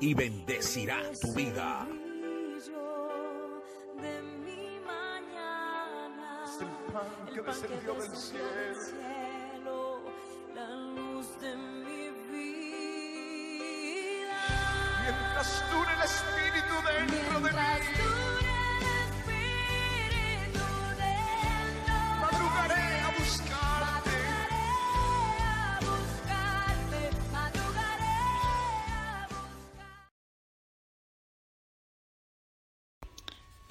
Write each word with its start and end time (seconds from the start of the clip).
y 0.00 0.14
bendecirá 0.14 1.00
tu 1.20 1.32
vida. 1.34 1.86
de 4.00 4.22
mi 4.22 4.80
mañana, 4.80 6.44
Es 6.44 6.60
el 6.60 6.68
pan 6.92 7.06
que 7.26 7.38
el 7.38 7.44
pan 7.44 7.54
que 7.54 7.68
descendió 7.68 7.94
del 7.94 8.16
cielo. 8.16 10.00
la 10.54 10.68
luz 10.70 11.26
de 11.40 11.56
mi 11.56 12.10
vida. 12.32 12.74
Mientras 15.02 15.48
dure 15.70 15.92
el 15.94 16.02
Espíritu 16.02 16.74
dentro 16.86 17.40
de 17.40 17.52
mí, 17.52 18.43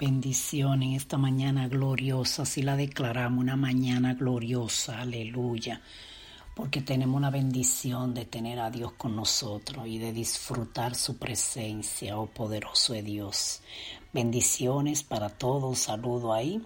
Bendición 0.06 0.82
en 0.82 0.92
esta 0.92 1.16
mañana 1.16 1.66
gloriosa, 1.66 2.44
si 2.44 2.60
la 2.60 2.76
declaramos 2.76 3.40
una 3.40 3.56
mañana 3.56 4.12
gloriosa, 4.12 5.00
aleluya, 5.00 5.80
porque 6.54 6.82
tenemos 6.82 7.16
una 7.16 7.30
bendición 7.30 8.12
de 8.12 8.26
tener 8.26 8.60
a 8.60 8.70
Dios 8.70 8.92
con 8.98 9.16
nosotros 9.16 9.86
y 9.86 9.96
de 9.96 10.12
disfrutar 10.12 10.94
su 10.94 11.16
presencia, 11.16 12.18
oh 12.18 12.26
poderoso 12.26 12.92
de 12.92 13.02
Dios. 13.02 13.62
Bendiciones 14.12 15.02
para 15.02 15.30
todos, 15.30 15.78
saludo 15.78 16.34
ahí 16.34 16.62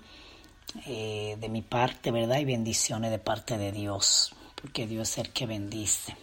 eh, 0.86 1.36
de 1.41 1.48
mi 1.48 1.62
parte, 1.62 2.11
¿verdad? 2.11 2.41
Y 2.41 2.44
bendiciones 2.44 3.12
de 3.12 3.20
parte 3.20 3.56
de 3.56 3.70
Dios, 3.70 4.34
porque 4.61 4.89
Dios 4.89 5.11
es 5.11 5.19
el 5.19 5.33
que 5.33 5.47
bendice. 5.47 6.16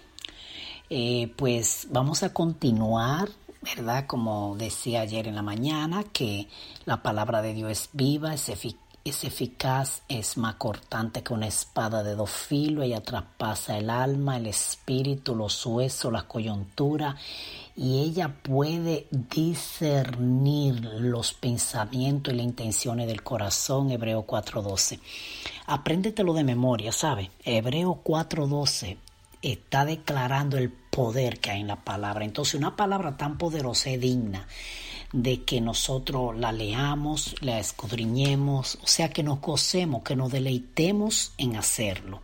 Eh, 0.90 1.32
pues 1.38 1.88
vamos 1.90 2.24
a 2.24 2.34
continuar, 2.34 3.30
¿verdad? 3.66 4.06
Como 4.08 4.56
decía 4.58 5.02
ayer 5.02 5.28
en 5.28 5.36
la 5.36 5.42
mañana, 5.42 6.04
que 6.04 6.48
la 6.86 7.02
palabra 7.02 7.42
de 7.42 7.54
Dios 7.54 7.72
es 7.72 7.90
viva, 7.94 8.34
es, 8.34 8.50
efi- 8.50 8.78
es 9.04 9.24
eficaz, 9.24 10.02
es 10.08 10.38
más 10.38 10.56
cortante 10.56 11.24
que 11.24 11.34
una 11.34 11.48
espada 11.48 12.04
de 12.04 12.16
dos 12.16 12.30
filos, 12.30 12.86
ella 12.86 13.02
traspasa 13.02 13.78
el 13.78 13.90
alma, 13.90 14.38
el 14.38 14.48
espíritu, 14.48 15.36
los 15.36 15.66
huesos, 15.66 16.12
la 16.12 16.24
coyuntura, 16.24 17.16
y 17.76 18.00
ella 18.04 18.30
puede 18.42 19.08
discernir 19.12 20.80
los 21.00 21.34
pensamientos 21.34 22.34
y 22.34 22.38
las 22.38 22.46
intenciones 22.46 23.08
del 23.08 23.22
corazón, 23.24 23.92
Hebreo 23.92 24.26
4.12. 24.26 25.00
Apréndetelo 25.68 26.34
de 26.34 26.44
memoria, 26.44 26.92
¿sabe? 26.92 27.32
Hebreo 27.44 28.00
4.12 28.04 28.98
está 29.42 29.86
declarando 29.86 30.58
el 30.58 30.72
poder 30.96 31.42
que 31.42 31.52
hay 31.52 31.60
en 31.60 31.68
la 31.68 31.84
palabra. 31.84 32.24
Entonces, 32.24 32.56
una 32.56 32.78
palabra 32.78 33.18
tan 33.18 33.38
poderosa 33.38 33.90
es 33.90 34.00
digna 34.00 34.48
de 35.12 35.44
que 35.44 35.60
nosotros 35.60 36.38
la 36.38 36.54
leamos, 36.54 37.36
la 37.42 37.60
escudriñemos, 37.60 38.80
o 38.82 38.88
sea, 38.88 39.10
que 39.10 39.22
nos 39.22 39.42
gocemos, 39.42 40.04
que 40.04 40.16
nos 40.16 40.32
deleitemos 40.32 41.34
en 41.38 41.58
hacerlo. 41.58 42.22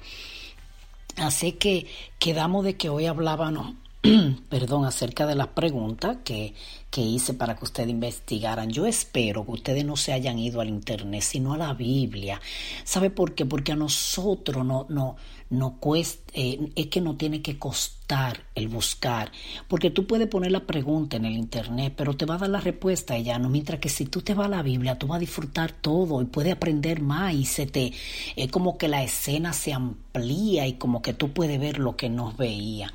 Así 1.17 1.51
que 1.53 1.87
quedamos 2.17 2.63
de 2.63 2.77
que 2.77 2.87
hoy 2.87 3.07
hablábamos, 3.07 3.73
perdón, 4.49 4.85
acerca 4.85 5.27
de 5.27 5.35
las 5.35 5.47
preguntas 5.47 6.19
que, 6.23 6.55
que 6.91 7.01
hice 7.01 7.33
para 7.33 7.55
que 7.55 7.63
ustedes 7.63 7.89
investigaran. 7.89 8.69
Yo 8.69 8.85
espero 8.85 9.45
que 9.45 9.51
ustedes 9.51 9.85
no 9.85 9.95
se 9.95 10.11
hayan 10.11 10.37
ido 10.37 10.59
al 10.59 10.67
internet, 10.67 11.21
sino 11.21 11.53
a 11.53 11.57
la 11.57 11.73
Biblia. 11.73 12.41
¿Sabe 12.83 13.09
por 13.09 13.33
qué? 13.33 13.45
Porque 13.45 13.71
a 13.71 13.77
nosotros 13.77 14.65
no, 14.65 14.85
no, 14.89 15.15
no 15.49 15.77
cuesta, 15.79 16.33
eh, 16.33 16.69
es 16.75 16.87
que 16.87 16.99
no 16.99 17.15
tiene 17.15 17.41
que 17.41 17.57
costar 17.57 18.43
el 18.55 18.67
buscar. 18.67 19.31
Porque 19.69 19.89
tú 19.89 20.05
puedes 20.05 20.27
poner 20.27 20.51
la 20.51 20.67
pregunta 20.67 21.15
en 21.15 21.23
el 21.23 21.37
internet, 21.37 21.93
pero 21.95 22.17
te 22.17 22.25
va 22.25 22.35
a 22.35 22.39
dar 22.39 22.49
la 22.49 22.59
respuesta 22.59 23.15
ella, 23.15 23.39
no. 23.39 23.49
Mientras 23.49 23.79
que 23.79 23.87
si 23.87 24.05
tú 24.05 24.21
te 24.21 24.33
vas 24.33 24.47
a 24.47 24.49
la 24.49 24.61
Biblia, 24.61 24.99
tú 24.99 25.07
vas 25.07 25.15
a 25.15 25.19
disfrutar 25.19 25.71
todo 25.71 26.21
y 26.21 26.25
puedes 26.25 26.51
aprender 26.51 27.01
más 27.01 27.33
y 27.33 27.45
se 27.45 27.67
te, 27.67 27.93
es 28.35 28.51
como 28.51 28.77
que 28.77 28.89
la 28.89 29.01
escena 29.01 29.53
se 29.53 29.71
amplía 29.71 30.67
y 30.67 30.73
como 30.73 31.01
que 31.01 31.13
tú 31.13 31.31
puedes 31.31 31.57
ver 31.57 31.79
lo 31.79 31.95
que 31.95 32.09
no 32.09 32.33
veía. 32.33 32.93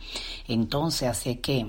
Entonces, 0.48 1.08
así 1.08 1.36
que 1.36 1.66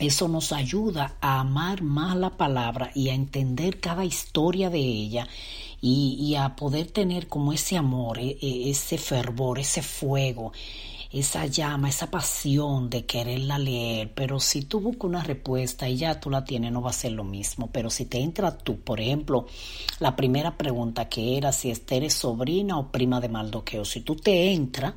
eso 0.00 0.28
nos 0.28 0.52
ayuda 0.52 1.16
a 1.20 1.40
amar 1.40 1.82
más 1.82 2.16
la 2.16 2.30
palabra 2.30 2.90
y 2.94 3.10
a 3.10 3.14
entender 3.14 3.80
cada 3.80 4.04
historia 4.04 4.70
de 4.70 4.78
ella 4.80 5.28
y, 5.80 6.16
y 6.20 6.36
a 6.36 6.56
poder 6.56 6.90
tener 6.90 7.28
como 7.28 7.52
ese 7.52 7.76
amor, 7.76 8.18
e- 8.18 8.38
e- 8.40 8.70
ese 8.70 8.98
fervor, 8.98 9.58
ese 9.58 9.82
fuego, 9.82 10.52
esa 11.12 11.46
llama, 11.46 11.88
esa 11.88 12.10
pasión 12.10 12.88
de 12.88 13.04
quererla 13.04 13.58
leer. 13.58 14.12
Pero 14.14 14.40
si 14.40 14.62
tú 14.62 14.80
buscas 14.80 15.04
una 15.04 15.22
respuesta 15.24 15.88
y 15.88 15.96
ya 15.96 16.18
tú 16.20 16.30
la 16.30 16.44
tienes, 16.44 16.72
no 16.72 16.82
va 16.82 16.90
a 16.90 16.92
ser 16.94 17.12
lo 17.12 17.24
mismo. 17.24 17.68
Pero 17.72 17.90
si 17.90 18.06
te 18.06 18.18
entra 18.20 18.56
tú, 18.56 18.80
por 18.80 19.00
ejemplo, 19.00 19.46
la 19.98 20.16
primera 20.16 20.56
pregunta 20.56 21.08
que 21.08 21.36
era 21.36 21.52
si 21.52 21.70
Esther 21.70 22.04
es 22.04 22.14
sobrina 22.14 22.78
o 22.78 22.90
prima 22.90 23.20
de 23.20 23.28
Maldoqueo, 23.28 23.84
si 23.84 24.00
tú 24.00 24.16
te 24.16 24.52
entras 24.52 24.94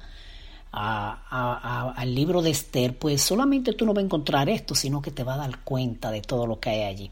al 0.74 2.16
libro 2.16 2.42
de 2.42 2.50
Esther, 2.50 2.98
pues 2.98 3.22
solamente 3.22 3.74
tú 3.74 3.86
no 3.86 3.94
vas 3.94 4.02
a 4.02 4.06
encontrar 4.06 4.50
esto, 4.50 4.74
sino 4.74 5.02
que 5.02 5.12
te 5.12 5.24
vas 5.24 5.36
a 5.38 5.42
dar 5.42 5.64
cuenta 5.64 6.10
de 6.10 6.22
todo 6.22 6.48
lo 6.48 6.60
que 6.60 6.72
hay 6.72 6.82
allí. 6.84 7.12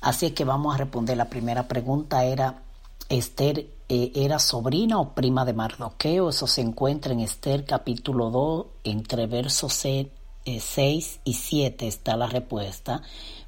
Así 0.00 0.26
es 0.26 0.32
que 0.32 0.44
vamos 0.44 0.74
a 0.74 0.78
responder. 0.78 1.16
La 1.16 1.28
primera 1.28 1.66
pregunta 1.66 2.24
era, 2.24 2.62
¿Esther 3.08 3.66
eh, 3.88 4.12
era 4.14 4.38
sobrina 4.38 5.00
o 5.00 5.14
prima 5.14 5.44
de 5.44 5.52
Mardoqueo? 5.52 6.28
Eso 6.28 6.46
se 6.46 6.60
encuentra 6.60 7.12
en 7.12 7.20
Esther 7.20 7.64
capítulo 7.64 8.30
2, 8.30 8.66
entre 8.84 9.26
versos 9.26 9.72
6 9.72 11.20
y 11.24 11.32
7 11.32 11.88
está 11.88 12.16
la 12.16 12.28
respuesta. 12.28 13.02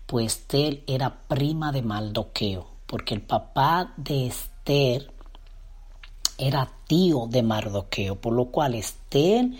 Pues 0.07 0.35
Esther 0.35 0.83
era 0.87 1.21
prima 1.29 1.71
de 1.71 1.83
Mardoqueo, 1.83 2.67
porque 2.87 3.15
el 3.15 3.21
papá 3.21 3.93
de 3.97 4.27
Esther 4.27 5.13
era 6.39 6.71
tío 6.87 7.27
de 7.27 7.43
Mardoqueo, 7.43 8.17
por 8.17 8.33
lo 8.33 8.47
cual 8.47 8.75
Esther 8.75 9.51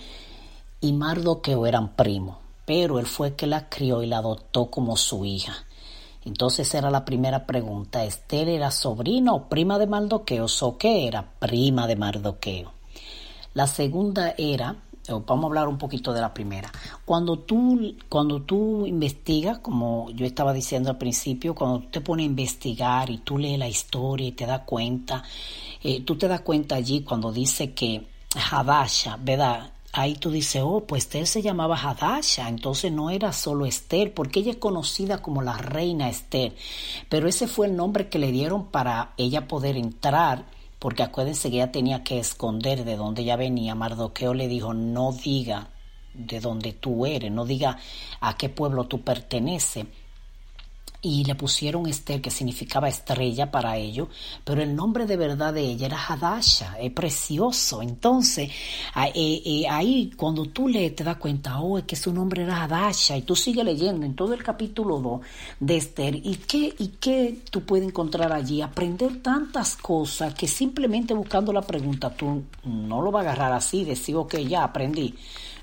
y 0.81 0.93
Mardoqueo 0.93 1.67
eran 1.67 1.97
primos, 1.97 2.37
pero 2.65 2.99
él 3.01 3.07
fue 3.07 3.35
que 3.35 3.49
la 3.49 3.69
crió 3.69 4.03
y 4.03 4.07
la 4.07 4.19
adoptó 4.19 4.71
como 4.71 4.97
su 4.97 5.25
hija. 5.25 5.65
Entonces 6.25 6.73
era 6.75 6.91
la 6.91 7.05
primera 7.05 7.47
pregunta, 7.47 8.05
¿Esther 8.05 8.49
era 8.49 8.71
sobrina 8.71 9.33
o 9.33 9.49
prima 9.49 9.79
de 9.79 9.87
Mardoqueo? 9.87 10.47
¿O 10.61 10.79
qué 10.79 11.07
era? 11.07 11.33
Prima 11.39 11.87
de 11.87 11.97
Mardoqueo. 11.97 12.73
La 13.55 13.67
segunda 13.67 14.35
era, 14.39 14.77
vamos 15.09 15.45
a 15.45 15.47
hablar 15.47 15.69
un 15.69 15.79
poquito 15.79 16.13
de 16.13 16.21
la 16.21 16.33
primera. 16.33 16.71
Cuando 17.05 17.39
tú, 17.39 17.97
cuando 18.09 18.43
tú 18.43 18.87
investigas, 18.87 19.59
como 19.59 20.11
yo 20.11 20.27
estaba 20.27 20.53
diciendo 20.53 20.91
al 20.91 20.99
principio, 20.99 21.55
cuando 21.55 21.81
tú 21.81 21.89
te 21.91 22.01
pones 22.01 22.25
a 22.25 22.27
investigar 22.27 23.11
y 23.11 23.19
tú 23.19 23.39
lees 23.39 23.59
la 23.59 23.69
historia 23.69 24.29
y 24.29 24.33
te 24.33 24.47
das 24.47 24.63
cuenta, 24.65 25.23
eh, 25.83 26.03
tú 26.03 26.17
te 26.17 26.29
das 26.29 26.41
cuenta 26.41 26.77
allí 26.77 27.03
cuando 27.03 27.33
dice 27.33 27.73
que 27.73 28.07
Hadasha, 28.51 29.19
¿verdad? 29.21 29.73
ahí 29.93 30.15
tú 30.15 30.31
dices, 30.31 30.63
oh, 30.65 30.85
pues 30.87 31.05
Esther 31.05 31.27
se 31.27 31.43
llamaba 31.43 31.77
Hadasha, 31.77 32.49
entonces 32.49 32.93
no 32.93 33.11
era 33.11 33.33
solo 33.33 33.67
Esther, 33.67 34.13
porque 34.13 34.41
ella 34.41 34.53
es 34.53 34.59
conocida 34.59 35.23
como 35.23 35.43
la 35.43 35.57
reina 35.57 36.09
Esther, 36.09 36.55
pero 37.09 37.29
ese 37.29 37.47
fue 37.47 37.67
el 37.67 37.77
nombre 37.77 38.09
que 38.09 38.19
le 38.19 38.31
dieron 38.31 38.67
para 38.67 39.13
ella 39.17 39.49
poder 39.49 39.77
entrar, 39.77 40.45
porque 40.79 41.03
acuérdense 41.03 41.51
que 41.51 41.57
ella 41.57 41.73
tenía 41.73 42.05
que 42.05 42.19
esconder 42.19 42.85
de 42.85 42.97
dónde 42.97 43.23
ella 43.23 43.37
venía. 43.37 43.75
Mardoqueo 43.75 44.35
le 44.35 44.49
dijo, 44.49 44.75
no 44.75 45.13
diga 45.13 45.71
de 46.15 46.41
dónde 46.41 46.73
tú 46.73 47.07
eres, 47.07 47.31
no 47.31 47.45
diga 47.45 47.79
a 48.21 48.37
qué 48.37 48.49
pueblo 48.49 48.85
tú 48.85 49.03
perteneces 49.03 49.87
y 51.01 51.25
le 51.25 51.37
pusieron 51.37 51.87
Esther, 51.87 52.21
que 52.21 52.31
significaba 52.31 52.89
estrella 52.89 53.51
para 53.51 53.77
ello, 53.77 54.09
pero 54.45 54.63
el 54.63 54.75
nombre 54.75 55.07
de 55.07 55.17
verdad 55.17 55.55
de 55.55 55.61
ella 55.61 55.87
era 55.87 56.05
Hadasha, 56.05 56.77
es 56.81 56.91
precioso. 56.91 57.83
Entonces, 57.83 58.51
eh, 59.15 59.43
eh, 59.45 59.69
ahí 59.71 60.11
cuando 60.17 60.47
tú 60.47 60.67
lees 60.67 60.97
te 60.97 61.05
das 61.05 61.17
cuenta, 61.17 61.61
oh, 61.61 61.79
es 61.79 61.85
que 61.85 61.95
su 61.95 62.13
nombre 62.13 62.43
era 62.43 62.65
Hadasha, 62.65 63.17
y 63.17 63.23
tú 63.23 63.37
sigues 63.37 63.65
leyendo 63.65 64.05
en 64.05 64.15
todo 64.17 64.35
el 64.35 64.43
capítulo 64.43 64.99
2 64.99 65.21
de 65.61 65.77
Esther, 65.77 66.17
¿y 66.17 66.35
qué, 66.47 66.75
y 66.79 66.89
qué 67.01 67.43
tú 67.51 67.63
puedes 67.65 67.87
encontrar 67.87 68.33
allí? 68.33 68.61
Aprender 68.61 69.23
tantas 69.23 69.77
cosas 69.77 70.35
que 70.35 70.49
simplemente 70.49 71.15
buscando 71.15 71.53
la 71.53 71.63
pregunta, 71.63 72.11
tú 72.11 72.43
no 72.65 73.03
lo 73.03 73.13
vas 73.13 73.25
a 73.25 73.31
agarrar 73.31 73.53
así, 73.53 73.85
decir, 73.85 74.17
ok, 74.17 74.37
ya 74.39 74.65
aprendí. 74.65 75.15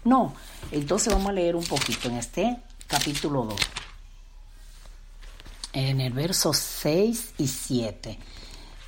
No, 0.05 0.33
entonces 0.71 1.11
vamos 1.11 1.29
a 1.29 1.33
leer 1.33 1.55
un 1.55 1.65
poquito 1.65 2.07
en 2.07 2.15
este 2.15 2.57
capítulo 2.87 3.43
2 3.45 3.55
en 5.75 6.00
el 6.00 6.13
verso 6.13 6.54
6 6.54 7.33
y 7.38 7.48
7 7.48 8.18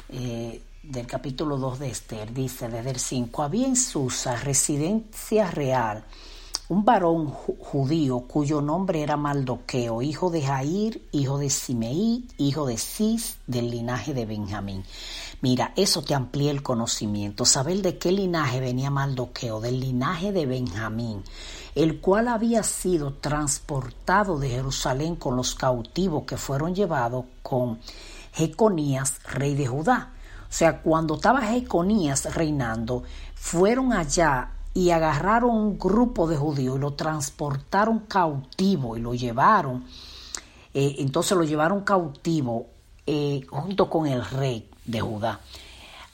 eh, 0.10 0.62
del 0.82 1.06
capítulo 1.06 1.58
2 1.58 1.80
de 1.80 1.90
Esther, 1.90 2.34
dice 2.34 2.70
desde 2.70 2.92
el 2.92 3.00
5, 3.00 3.44
había 3.44 3.68
en 3.68 3.76
Susa 3.76 4.38
residencia 4.38 5.52
real 5.52 6.06
un 6.70 6.86
varón 6.86 7.28
judío 7.28 8.22
cuyo 8.22 8.62
nombre 8.62 9.02
era 9.02 9.18
Maldoqueo, 9.18 10.02
hijo 10.02 10.30
de 10.30 10.42
Jair, 10.42 11.02
hijo 11.12 11.38
de 11.38 11.50
Simeí, 11.50 12.26
hijo 12.38 12.66
de 12.66 12.78
Cis, 12.78 13.38
del 13.48 13.70
linaje 13.70 14.14
de 14.14 14.26
Benjamín. 14.26 14.84
Mira, 15.42 15.74
eso 15.76 16.02
te 16.02 16.16
amplía 16.16 16.52
el 16.52 16.64
conocimiento, 16.64 17.46
saber 17.46 17.82
de 17.82 17.98
qué 17.98 18.12
linaje 18.12 18.60
venía 18.60 18.90
Maldoqueo, 18.90 19.62
del 19.62 19.80
linaje 19.80 20.32
de 20.32 20.46
Benjamín 20.46 21.24
el 21.78 22.02
cual 22.02 22.28
había 22.28 22.64
sido 22.64 23.14
transportado 23.14 24.40
de 24.40 24.50
Jerusalén 24.50 25.16
con 25.16 25.36
los 25.36 25.54
cautivos 25.54 26.24
que 26.24 26.36
fueron 26.36 26.74
llevados 26.74 27.26
con 27.44 27.80
Jeconías, 28.34 29.22
rey 29.26 29.54
de 29.54 29.68
Judá. 29.68 30.12
O 30.50 30.52
sea, 30.52 30.82
cuando 30.82 31.16
estaba 31.16 31.42
Jeconías 31.42 32.34
reinando, 32.34 33.04
fueron 33.36 33.94
allá 33.94 34.54
y 34.74 34.90
agarraron 34.90 35.52
un 35.52 35.78
grupo 35.78 36.28
de 36.28 36.36
judíos 36.36 36.78
y 36.78 36.80
lo 36.80 36.94
transportaron 36.94 38.00
cautivo 38.08 38.98
y 38.98 39.02
lo 39.02 39.14
llevaron. 39.14 39.86
Eh, 40.74 40.96
entonces 40.98 41.38
lo 41.38 41.44
llevaron 41.44 41.82
cautivo 41.82 42.70
eh, 43.06 43.46
junto 43.48 43.88
con 43.88 44.08
el 44.08 44.26
rey 44.26 44.68
de 44.88 45.02
Judá, 45.02 45.42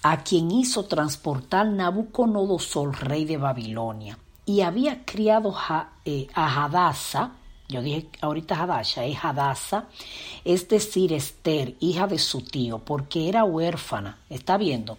a 0.01 0.23
quien 0.23 0.51
hizo 0.51 0.83
transportar 0.85 1.67
Nabucodonosor, 1.67 3.07
rey 3.07 3.23
de 3.23 3.37
Babilonia. 3.37 4.17
Y 4.45 4.61
había 4.61 5.05
criado 5.05 5.55
eh, 6.03 6.27
a 6.33 6.65
Hadasa, 6.65 7.31
yo 7.69 7.81
dije 7.81 8.09
ahorita 8.19 8.61
Hadasha, 8.61 9.05
es 9.05 9.23
Hadasa, 9.23 9.85
es 10.43 10.67
decir, 10.67 11.13
Esther, 11.13 11.75
hija 11.79 12.07
de 12.07 12.19
su 12.19 12.41
tío, 12.41 12.79
porque 12.79 13.29
era 13.29 13.45
huérfana, 13.45 14.17
está 14.29 14.57
viendo, 14.57 14.97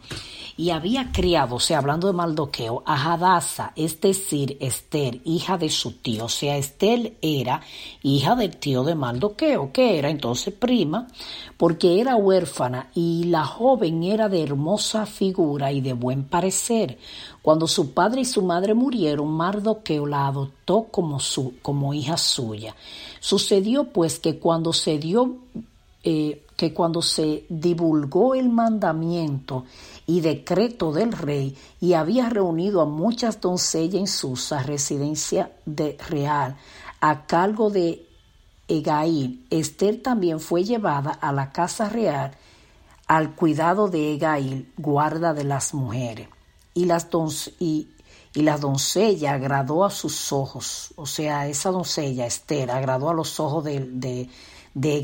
y 0.57 0.71
había 0.71 1.11
criado, 1.13 1.57
o 1.57 1.61
sea, 1.61 1.79
hablando 1.79 2.07
de 2.07 2.13
Maldoqueo, 2.13 2.83
a 2.87 3.13
Hadasa, 3.13 3.73
es 3.75 4.01
decir, 4.01 4.57
Esther, 4.61 5.21
hija 5.25 5.59
de 5.59 5.69
su 5.69 5.93
tío, 5.93 6.27
o 6.27 6.29
sea, 6.29 6.57
Esther 6.57 7.15
era 7.21 7.61
hija 8.03 8.37
del 8.37 8.57
tío 8.57 8.85
de 8.85 8.95
Maldoqueo, 8.95 9.73
que 9.73 9.99
era 9.99 10.11
entonces 10.11 10.55
prima, 10.55 11.09
porque 11.57 12.01
era 12.01 12.17
huérfana 12.17 12.91
y 12.95 13.25
la 13.25 13.45
joven 13.45 14.05
era 14.05 14.29
de 14.29 14.43
hermosa 14.43 15.07
figura 15.07 15.73
y 15.73 15.81
de 15.81 15.93
buen 15.93 16.25
parecer, 16.25 16.99
cuando 17.43 17.67
su 17.67 17.93
padre 17.93 18.23
y 18.23 18.25
su 18.25 18.41
madre 18.41 18.73
murieron, 18.73 19.29
Mardoqueo 19.29 20.07
la 20.07 20.29
adoptó 20.29 20.85
como, 20.85 21.21
su, 21.21 21.55
como 21.61 21.93
hija 21.93 22.17
suya. 22.17 22.75
Sucedió 23.21 23.85
pues 23.85 24.19
que 24.19 24.39
cuando 24.39 24.73
se 24.73 24.99
dio, 24.99 25.37
eh, 26.03 26.44
que 26.57 26.73
cuando 26.73 27.03
se 27.03 27.47
divulgó 27.49 28.35
el 28.35 28.49
mandamiento 28.49 29.65
y 30.07 30.21
decreto 30.21 30.93
del 30.93 31.13
rey 31.13 31.57
y 31.81 31.95
había 31.95 32.29
reunido 32.29 32.81
a 32.81 32.87
muchas 32.87 33.41
doncellas 33.41 34.01
en 34.01 34.07
Susa, 34.07 34.63
residencia 34.63 35.53
de 35.67 35.97
real, 36.09 36.57
a 37.01 37.27
cargo 37.27 37.71
de 37.71 38.07
Egail, 38.69 39.47
Esther 39.51 40.03
también 40.03 40.41
fue 40.41 40.65
llevada 40.65 41.11
a 41.11 41.33
la 41.33 41.53
casa 41.53 41.89
real 41.89 42.37
al 43.07 43.35
cuidado 43.35 43.89
de 43.89 44.15
Egail, 44.15 44.73
guarda 44.79 45.35
de 45.35 45.45
las 45.45 45.75
mujeres. 45.75 46.29
Y, 46.73 46.87
las 46.87 47.09
y, 47.61 47.89
y 48.33 48.43
la 48.43 48.57
doncella 48.59 49.35
agradó 49.35 49.85
a 49.85 49.91
sus 49.91 50.33
ojos, 50.33 50.93
o 50.97 51.07
sea, 51.07 51.47
esa 51.47 51.71
doncella, 51.71 52.27
Esther, 52.27 52.71
agradó 52.71 53.11
a 53.11 53.15
los 53.15 53.39
ojos 53.39 53.65
de, 53.65 53.81
de, 53.81 54.29
de 54.73 54.97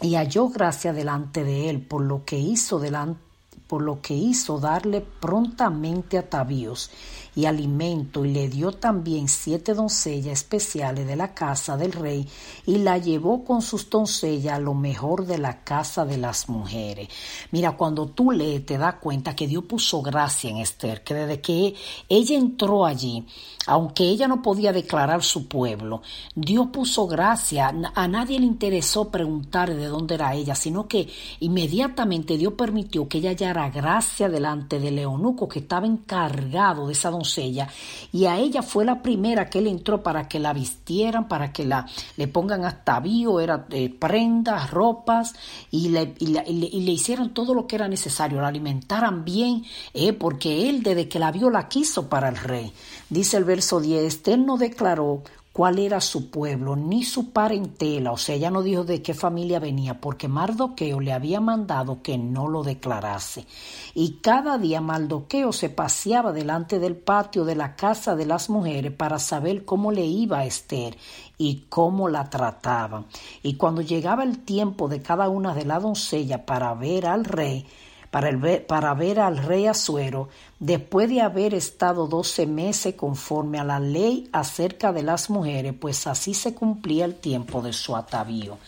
y 0.00 0.14
halló 0.14 0.48
gracia 0.48 0.92
delante 0.92 1.44
de 1.44 1.70
él 1.70 1.80
por 1.80 2.02
lo 2.02 2.24
que 2.24 2.38
hizo 2.38 2.78
delante 2.78 3.25
por 3.66 3.82
lo 3.82 4.00
que 4.00 4.14
hizo 4.14 4.58
darle 4.58 5.00
prontamente 5.00 6.18
atavíos 6.18 6.90
y 7.34 7.44
alimento, 7.44 8.24
y 8.24 8.32
le 8.32 8.48
dio 8.48 8.72
también 8.72 9.28
siete 9.28 9.74
doncellas 9.74 10.40
especiales 10.40 11.06
de 11.06 11.16
la 11.16 11.34
casa 11.34 11.76
del 11.76 11.92
rey, 11.92 12.26
y 12.64 12.78
la 12.78 12.96
llevó 12.96 13.44
con 13.44 13.60
sus 13.60 13.90
doncellas 13.90 14.54
a 14.54 14.58
lo 14.58 14.72
mejor 14.72 15.26
de 15.26 15.36
la 15.36 15.62
casa 15.62 16.06
de 16.06 16.16
las 16.16 16.48
mujeres. 16.48 17.08
Mira, 17.50 17.76
cuando 17.76 18.06
tú 18.06 18.30
lees 18.30 18.64
te 18.64 18.78
das 18.78 18.94
cuenta 18.94 19.36
que 19.36 19.46
Dios 19.46 19.64
puso 19.64 20.00
gracia 20.00 20.48
en 20.48 20.58
Esther, 20.58 21.04
que 21.04 21.14
desde 21.14 21.40
que 21.42 21.74
ella 22.08 22.36
entró 22.36 22.86
allí, 22.86 23.26
aunque 23.66 24.04
ella 24.04 24.28
no 24.28 24.40
podía 24.40 24.72
declarar 24.72 25.22
su 25.22 25.46
pueblo, 25.46 26.00
Dios 26.34 26.68
puso 26.72 27.06
gracia, 27.06 27.74
a 27.94 28.08
nadie 28.08 28.40
le 28.40 28.46
interesó 28.46 29.10
preguntar 29.10 29.74
de 29.74 29.86
dónde 29.86 30.14
era 30.14 30.34
ella, 30.34 30.54
sino 30.54 30.88
que 30.88 31.08
inmediatamente 31.40 32.38
Dios 32.38 32.54
permitió 32.54 33.08
que 33.08 33.18
ella 33.18 33.32
gracia 33.70 34.28
delante 34.28 34.78
del 34.78 34.98
eunuco 34.98 35.48
que 35.48 35.60
estaba 35.60 35.86
encargado 35.86 36.86
de 36.86 36.92
esa 36.92 37.10
doncella 37.10 37.68
y 38.12 38.26
a 38.26 38.38
ella 38.38 38.62
fue 38.62 38.84
la 38.84 39.02
primera 39.02 39.50
que 39.50 39.58
él 39.58 39.66
entró 39.66 40.02
para 40.02 40.28
que 40.28 40.38
la 40.38 40.52
vistieran, 40.52 41.28
para 41.28 41.52
que 41.52 41.64
la 41.64 41.86
le 42.16 42.28
pongan 42.28 42.64
hasta 42.64 43.00
bio, 43.00 43.40
era 43.40 43.66
eh, 43.70 43.88
prendas, 43.88 44.70
ropas 44.70 45.34
y 45.70 45.88
le, 45.88 46.14
y, 46.18 46.26
le, 46.26 46.92
hicieran 46.92 47.34
todo 47.34 47.54
lo 47.54 47.66
que 47.66 47.76
era 47.76 47.88
necesario, 47.88 48.40
la 48.40 48.48
alimentaran 48.48 49.24
bien, 49.24 49.64
eh, 49.94 50.12
porque 50.12 50.68
él 50.68 50.82
desde 50.82 51.08
que 51.08 51.18
la 51.18 51.32
vio 51.32 51.50
la 51.50 51.68
quiso 51.68 52.08
para 52.08 52.28
el 52.28 52.36
rey. 52.36 52.72
Dice 53.08 53.36
el 53.36 53.44
verso 53.44 53.80
10, 53.80 54.28
él 54.28 54.46
no 54.46 54.56
declaró 54.56 55.22
cuál 55.56 55.78
era 55.78 56.02
su 56.02 56.28
pueblo, 56.28 56.76
ni 56.76 57.02
su 57.02 57.30
parentela, 57.30 58.12
o 58.12 58.18
sea, 58.18 58.34
ella 58.34 58.50
no 58.50 58.60
dijo 58.60 58.84
de 58.84 59.00
qué 59.00 59.14
familia 59.14 59.58
venía, 59.58 60.02
porque 60.02 60.28
Mardoqueo 60.28 61.00
le 61.00 61.14
había 61.14 61.40
mandado 61.40 62.02
que 62.02 62.18
no 62.18 62.46
lo 62.46 62.62
declarase. 62.62 63.46
Y 63.94 64.18
cada 64.20 64.58
día 64.58 64.82
Mardoqueo 64.82 65.54
se 65.54 65.70
paseaba 65.70 66.34
delante 66.34 66.78
del 66.78 66.94
patio 66.94 67.46
de 67.46 67.54
la 67.54 67.74
casa 67.74 68.14
de 68.16 68.26
las 68.26 68.50
mujeres 68.50 68.92
para 68.92 69.18
saber 69.18 69.64
cómo 69.64 69.92
le 69.92 70.04
iba 70.04 70.40
a 70.40 70.44
Esther 70.44 70.98
y 71.38 71.64
cómo 71.70 72.10
la 72.10 72.28
trataban. 72.28 73.06
Y 73.42 73.54
cuando 73.54 73.80
llegaba 73.80 74.24
el 74.24 74.40
tiempo 74.40 74.88
de 74.88 75.00
cada 75.00 75.30
una 75.30 75.54
de 75.54 75.64
las 75.64 75.82
doncellas 75.82 76.40
para 76.40 76.74
ver 76.74 77.06
al 77.06 77.24
rey, 77.24 77.64
para, 78.10 78.94
ver 78.94 79.20
al 79.20 79.38
rey 79.38 79.66
Asuero, 79.66 80.28
después 80.58 81.08
de 81.08 81.20
haber 81.20 81.54
estado 81.54 82.06
doce 82.06 82.46
meses 82.46 82.94
conforme 82.94 83.58
a 83.58 83.64
la 83.64 83.80
ley 83.80 84.28
acerca 84.32 84.92
de 84.92 85.02
las 85.02 85.30
mujeres, 85.30 85.74
pues 85.78 86.06
así 86.06 86.34
se 86.34 86.54
cumplía 86.54 87.04
el 87.04 87.16
tiempo 87.16 87.62
de 87.62 87.72
su 87.72 87.96
atavío. 87.96 88.58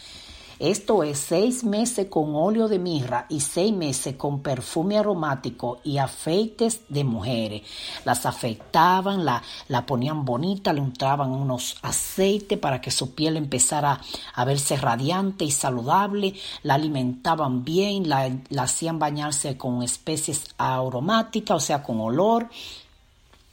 Esto 0.59 1.05
es 1.05 1.19
seis 1.19 1.62
meses 1.62 2.09
con 2.09 2.35
óleo 2.35 2.67
de 2.67 2.81
mirra 2.81 3.27
y 3.29 3.41
seis 3.41 3.73
meses 3.73 4.17
con 4.17 4.41
perfume 4.41 4.99
aromático 4.99 5.79
y 5.85 5.99
afeites 5.99 6.81
de 6.88 7.05
mujeres. 7.05 7.62
Las 8.05 8.27
afeitaban, 8.27 9.25
la, 9.25 9.43
la 9.69 9.87
ponían 9.87 10.25
bonita, 10.25 10.73
le 10.73 10.81
untaban 10.81 11.31
unos 11.31 11.77
aceites 11.83 12.59
para 12.59 12.81
que 12.81 12.91
su 12.91 13.15
piel 13.15 13.37
empezara 13.37 14.00
a 14.35 14.45
verse 14.45 14.77
radiante 14.77 15.45
y 15.45 15.53
saludable, 15.53 16.35
la 16.65 16.75
alimentaban 16.75 17.65
bien, 17.65 18.09
la, 18.09 18.29
hacían 18.59 18.99
bañarse 18.99 19.57
con 19.57 19.83
especies 19.85 20.45
aromáticas, 20.59 21.57
o 21.57 21.61
sea, 21.61 21.83
con 21.85 22.00
olor. 22.00 22.49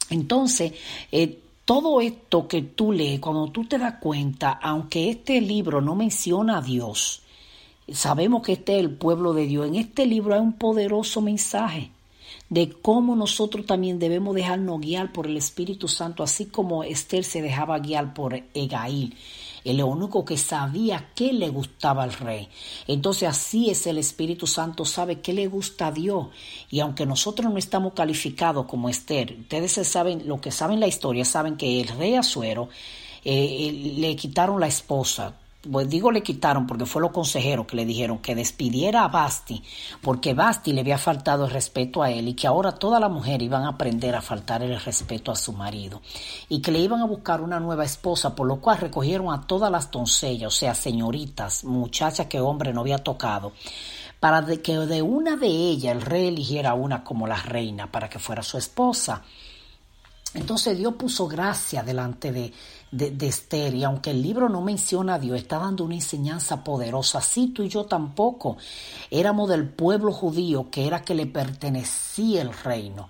Entonces, 0.10 0.74
eh, 1.12 1.40
todo 1.66 2.00
esto 2.00 2.48
que 2.48 2.62
tú 2.62 2.92
lees, 2.92 3.20
cuando 3.20 3.48
tú 3.48 3.66
te 3.66 3.80
das 3.80 3.96
cuenta, 3.96 4.52
aunque 4.52 5.10
este 5.10 5.42
libro 5.42 5.82
no 5.82 5.96
menciona 5.96 6.60
a 6.60 6.62
Dios, 6.62 7.24
sabemos 7.92 8.44
que 8.44 8.54
este 8.54 8.76
es 8.76 8.80
el 8.80 8.92
pueblo 8.92 9.34
de 9.34 9.48
Dios, 9.48 9.68
en 9.68 9.76
este 9.76 10.06
libro 10.06 10.36
hay 10.36 10.42
un 10.42 10.54
poderoso 10.54 11.22
mensaje 11.22 11.90
de 12.50 12.72
cómo 12.72 13.16
nosotros 13.16 13.66
también 13.66 13.98
debemos 13.98 14.36
dejarnos 14.36 14.80
guiar 14.80 15.12
por 15.12 15.26
el 15.26 15.38
Espíritu 15.38 15.88
Santo, 15.88 16.22
así 16.22 16.46
como 16.46 16.84
Esther 16.84 17.24
se 17.24 17.42
dejaba 17.42 17.80
guiar 17.80 18.14
por 18.14 18.40
Egail 18.54 19.16
el 19.66 19.84
único 19.84 20.24
que 20.24 20.38
sabía 20.38 21.10
qué 21.16 21.34
le 21.34 21.50
gustaba 21.50 22.04
al 22.04 22.14
rey. 22.14 22.48
Entonces 22.88 23.28
así 23.28 23.70
es 23.70 23.86
el 23.88 23.98
Espíritu 23.98 24.48
Santo, 24.48 24.86
sabe 24.86 25.20
qué 25.20 25.34
le 25.34 25.48
gusta 25.48 25.88
a 25.88 25.92
Dios. 25.92 26.28
Y 26.70 26.80
aunque 26.80 27.06
nosotros 27.06 27.52
no 27.52 27.58
estamos 27.58 27.94
calificados 27.94 28.68
como 28.68 28.88
Esther, 28.90 29.36
ustedes 29.42 29.72
saben, 29.88 30.28
lo 30.28 30.40
que 30.40 30.52
saben 30.52 30.80
la 30.80 30.88
historia, 30.88 31.26
saben 31.26 31.58
que 31.58 31.82
el 31.82 31.88
rey 31.90 32.16
Azuero 32.16 32.70
eh, 33.24 33.94
le 33.98 34.16
quitaron 34.16 34.60
la 34.60 34.68
esposa, 34.68 35.36
pues 35.72 35.90
digo 35.90 36.12
le 36.12 36.24
quitaron 36.24 36.68
porque 36.68 36.86
fue 36.86 37.02
los 37.02 37.12
consejeros 37.12 37.66
que 37.66 37.76
le 37.76 37.86
dijeron 37.86 38.20
que 38.20 38.36
despidiera 38.36 39.04
a 39.04 39.08
Basti 39.08 39.64
porque 40.02 40.34
Basti 40.34 40.74
le 40.74 40.82
había 40.82 40.98
faltado 40.98 41.46
el 41.46 41.52
respeto 41.52 42.04
a 42.04 42.12
él 42.12 42.28
y 42.28 42.34
que 42.34 42.48
ahora 42.48 42.74
toda 42.74 43.00
la 43.00 43.10
mujer 43.10 43.42
iban 43.42 43.64
a 43.64 43.70
aprender 43.70 44.16
a 44.16 44.22
faltar 44.22 44.64
el 44.64 44.80
respeto 44.80 45.32
a 45.32 45.36
su 45.36 45.54
marido 45.54 46.02
y 46.50 46.62
que 46.62 46.72
le 46.72 46.80
iban 46.80 47.02
a 47.02 47.06
buscar 47.06 47.42
una 47.42 47.60
nueva 47.60 47.86
esposa 47.86 48.36
por 48.36 48.48
lo 48.48 48.62
cual 48.62 48.80
recogieron 48.80 49.34
a 49.34 49.48
todas 49.48 49.72
las 49.72 49.92
doncellas, 49.92 50.48
o 50.48 50.58
sea, 50.58 50.76
señoritas, 50.76 51.64
muchachas 51.64 52.28
que 52.28 52.40
hombre 52.40 52.74
no 52.74 52.82
había 52.82 53.00
tocado 53.00 53.54
para 54.20 54.44
que 54.58 54.76
de 54.76 55.02
una 55.02 55.36
de 55.36 55.48
ellas 55.48 55.96
el 55.96 56.02
rey 56.02 56.28
eligiera 56.28 56.74
una 56.74 57.04
como 57.04 57.28
la 57.28 57.36
reina 57.36 57.92
para 57.92 58.10
que 58.10 58.20
fuera 58.20 58.42
su 58.42 58.58
esposa. 58.58 59.22
Entonces 60.36 60.78
Dios 60.78 60.96
puso 60.96 61.28
gracia 61.28 61.82
delante 61.82 62.32
de, 62.32 62.54
de, 62.92 63.28
Esther 63.28 63.74
y 63.74 63.84
aunque 63.84 64.12
el 64.12 64.22
libro 64.22 64.50
no 64.50 64.62
menciona 64.62 65.16
a 65.16 65.20
Dios, 65.20 65.38
está 65.38 65.60
dando 65.60 65.84
una 65.86 65.96
enseñanza 65.96 66.64
poderosa. 66.64 67.22
Sí, 67.22 67.48
tú 67.48 67.64
y 67.64 67.70
yo 67.70 67.86
tampoco 67.86 68.58
éramos 69.10 69.50
del 69.50 69.68
pueblo 69.68 70.12
judío 70.12 70.70
que 70.70 70.88
era 70.88 71.02
que 71.04 71.16
le 71.16 71.26
pertenecía 71.26 72.42
el 72.42 72.54
reino. 72.54 73.10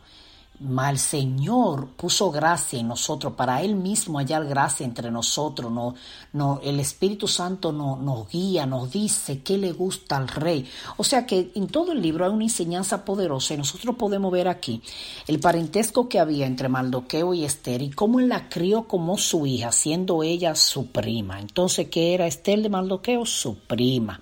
Mas 0.59 0.91
el 0.91 0.99
Señor 0.99 1.87
puso 1.97 2.31
gracia 2.31 2.79
en 2.79 2.87
nosotros, 2.87 3.33
para 3.33 3.61
Él 3.61 3.75
mismo 3.75 4.19
hallar 4.19 4.45
gracia 4.45 4.85
entre 4.85 5.11
nosotros. 5.11 5.71
No, 5.71 5.95
no, 6.33 6.59
el 6.63 6.79
Espíritu 6.79 7.27
Santo 7.27 7.71
no, 7.71 7.97
nos 7.97 8.29
guía, 8.29 8.65
nos 8.65 8.91
dice 8.91 9.41
qué 9.41 9.57
le 9.57 9.73
gusta 9.73 10.17
al 10.17 10.27
Rey. 10.27 10.65
O 10.97 11.03
sea 11.03 11.25
que 11.25 11.51
en 11.55 11.67
todo 11.67 11.91
el 11.91 12.01
libro 12.01 12.25
hay 12.25 12.31
una 12.31 12.43
enseñanza 12.43 13.03
poderosa 13.03 13.53
y 13.53 13.57
nosotros 13.57 13.95
podemos 13.95 14.31
ver 14.31 14.47
aquí 14.47 14.81
el 15.27 15.39
parentesco 15.39 16.07
que 16.07 16.19
había 16.19 16.45
entre 16.45 16.69
Maldoqueo 16.69 17.33
y 17.33 17.43
Esther 17.43 17.81
y 17.81 17.89
cómo 17.89 18.19
él 18.19 18.29
la 18.29 18.49
crió 18.49 18.87
como 18.87 19.17
su 19.17 19.45
hija, 19.45 19.71
siendo 19.71 20.23
ella 20.23 20.55
su 20.55 20.87
prima. 20.87 21.39
Entonces, 21.39 21.89
¿qué 21.89 22.13
era 22.13 22.27
Esther 22.27 22.61
de 22.61 22.69
Maldoqueo? 22.69 23.25
Su 23.25 23.55
prima. 23.55 24.19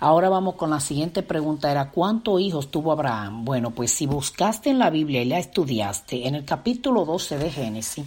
Ahora 0.00 0.28
vamos 0.28 0.54
con 0.54 0.70
la 0.70 0.78
siguiente 0.78 1.24
pregunta, 1.24 1.72
era 1.72 1.90
¿cuántos 1.90 2.40
hijos 2.40 2.70
tuvo 2.70 2.92
Abraham? 2.92 3.44
Bueno, 3.44 3.72
pues 3.72 3.90
si 3.90 4.06
buscaste 4.06 4.70
en 4.70 4.78
la 4.78 4.90
Biblia 4.90 5.22
y 5.22 5.24
la 5.24 5.40
estudiaste, 5.40 6.28
en 6.28 6.36
el 6.36 6.44
capítulo 6.44 7.04
12 7.04 7.36
de 7.36 7.50
Génesis, 7.50 8.06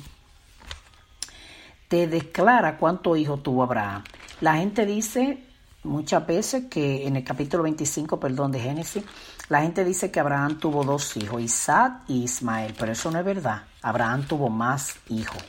te 1.89 2.07
declara 2.07 2.77
cuántos 2.77 3.17
hijos 3.17 3.43
tuvo 3.43 3.63
Abraham. 3.63 4.05
La 4.39 4.55
gente 4.55 4.85
dice 4.85 5.43
muchas 5.83 6.25
veces 6.25 6.67
que 6.69 7.05
en 7.05 7.17
el 7.17 7.25
capítulo 7.25 7.63
25, 7.63 8.17
perdón, 8.21 8.53
de 8.53 8.61
Génesis, 8.61 9.03
la 9.49 9.61
gente 9.61 9.83
dice 9.83 10.09
que 10.09 10.21
Abraham 10.21 10.59
tuvo 10.59 10.85
dos 10.85 11.17
hijos, 11.17 11.41
Isaac 11.41 12.03
y 12.07 12.23
Ismael, 12.23 12.73
pero 12.79 12.93
eso 12.93 13.11
no 13.11 13.19
es 13.19 13.25
verdad. 13.25 13.63
Abraham 13.81 14.25
tuvo 14.25 14.49
más 14.49 14.95
hijos. 15.09 15.43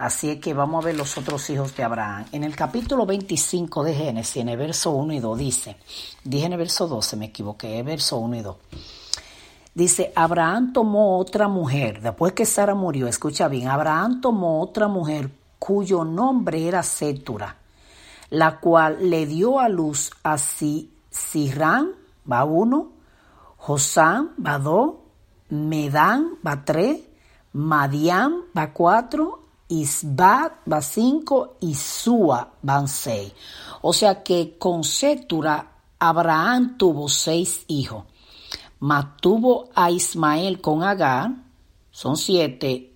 Así 0.00 0.30
es 0.30 0.40
que 0.40 0.54
vamos 0.54 0.82
a 0.82 0.86
ver 0.86 0.96
los 0.96 1.18
otros 1.18 1.50
hijos 1.50 1.76
de 1.76 1.82
Abraham. 1.82 2.24
En 2.32 2.42
el 2.42 2.56
capítulo 2.56 3.04
25 3.04 3.84
de 3.84 3.92
Génesis, 3.92 4.38
en 4.38 4.48
el 4.48 4.56
verso 4.56 4.92
1 4.92 5.12
y 5.12 5.20
2, 5.20 5.38
dice, 5.38 5.76
dije 6.24 6.46
en 6.46 6.54
el 6.54 6.58
verso 6.58 6.88
12, 6.88 7.18
me 7.18 7.26
equivoqué, 7.26 7.80
el 7.80 7.84
verso 7.84 8.16
1 8.16 8.36
y 8.36 8.40
2. 8.40 8.56
Dice, 9.74 10.10
Abraham 10.16 10.72
tomó 10.72 11.18
otra 11.18 11.48
mujer, 11.48 12.00
después 12.00 12.32
que 12.32 12.46
Sara 12.46 12.74
murió, 12.74 13.08
escucha 13.08 13.46
bien, 13.48 13.68
Abraham 13.68 14.22
tomó 14.22 14.62
otra 14.62 14.88
mujer 14.88 15.30
cuyo 15.58 16.02
nombre 16.02 16.66
era 16.66 16.82
Setura, 16.82 17.56
la 18.30 18.58
cual 18.58 19.10
le 19.10 19.26
dio 19.26 19.60
a 19.60 19.68
luz 19.68 20.12
a 20.22 20.38
Sirán, 20.38 21.90
va 22.30 22.44
uno, 22.44 22.92
Josán, 23.58 24.30
va 24.42 24.58
dos, 24.58 24.94
Medán, 25.50 26.38
va 26.44 26.64
tres, 26.64 27.00
Madián, 27.52 28.44
va 28.56 28.72
cuatro, 28.72 29.39
Isbat 29.70 30.52
va 30.70 30.82
cinco 30.82 31.56
y 31.60 31.74
Sua 31.74 32.52
van 32.62 32.88
seis. 32.88 33.32
O 33.82 33.92
sea 33.92 34.22
que 34.22 34.58
con 34.58 34.84
Setura 34.84 35.72
Abraham 35.98 36.76
tuvo 36.76 37.08
seis 37.08 37.64
hijos. 37.68 38.04
Mas 38.80 39.16
tuvo 39.20 39.70
a 39.74 39.90
Ismael 39.90 40.60
con 40.60 40.82
Agar, 40.82 41.30
son 41.90 42.16
siete, 42.16 42.90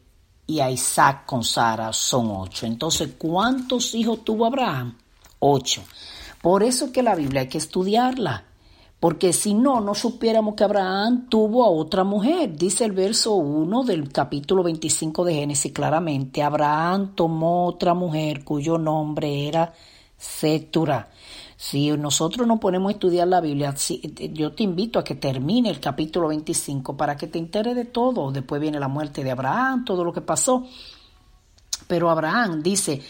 y 0.46 0.60
a 0.60 0.70
Isaac 0.70 1.24
con 1.26 1.42
Sara 1.42 1.92
son 1.92 2.30
ocho. 2.30 2.66
Entonces, 2.66 3.10
¿cuántos 3.18 3.94
hijos 3.94 4.24
tuvo 4.24 4.46
Abraham? 4.46 4.96
Ocho. 5.38 5.82
Por 6.42 6.62
eso 6.62 6.92
que 6.92 7.02
la 7.02 7.14
Biblia 7.14 7.42
hay 7.42 7.48
que 7.48 7.58
estudiarla 7.58 8.44
porque 9.04 9.34
si 9.34 9.52
no, 9.52 9.82
no 9.82 9.94
supiéramos 9.94 10.54
que 10.54 10.64
Abraham 10.64 11.26
tuvo 11.28 11.62
a 11.62 11.68
otra 11.68 12.04
mujer. 12.04 12.56
Dice 12.56 12.87
el 12.87 12.92
verso 12.92 13.34
1 13.34 13.84
del 13.84 14.11
capítulo 14.11 14.62
25 14.62 15.26
de 15.26 15.34
Génesis 15.34 15.73
claramente, 15.75 16.42
Abraham 16.42 17.14
tomó 17.14 17.66
otra 17.66 17.92
mujer 17.92 18.44
cuyo 18.44 18.78
nombre 18.78 19.46
era 19.46 19.75
Setura. 20.16 21.11
Si 21.54 21.92
nosotros 21.92 22.49
nos 22.49 22.58
ponemos 22.58 22.88
a 22.88 22.92
estudiar 22.92 23.28
la 23.28 23.42
Biblia, 23.42 23.75
yo 24.32 24.52
te 24.52 24.62
invito 24.62 24.99
a 24.99 25.04
que 25.04 25.16
termine 25.16 25.68
el 25.68 25.80
capítulo 25.80 26.28
25 26.28 26.96
para 26.96 27.14
que 27.14 27.26
te 27.26 27.38
enteres 27.38 27.76
de 27.76 27.84
todo. 27.84 28.32
Después 28.32 28.58
viene 28.58 28.80
la 28.80 28.88
muerte 28.88 29.23
de 29.23 29.32
Abraham, 29.32 29.84
todo 29.84 30.02
lo 30.02 30.14
que 30.14 30.23
pasó. 30.23 30.64
Pero 31.87 32.08
Abraham 32.08 32.62
dice 32.62 33.02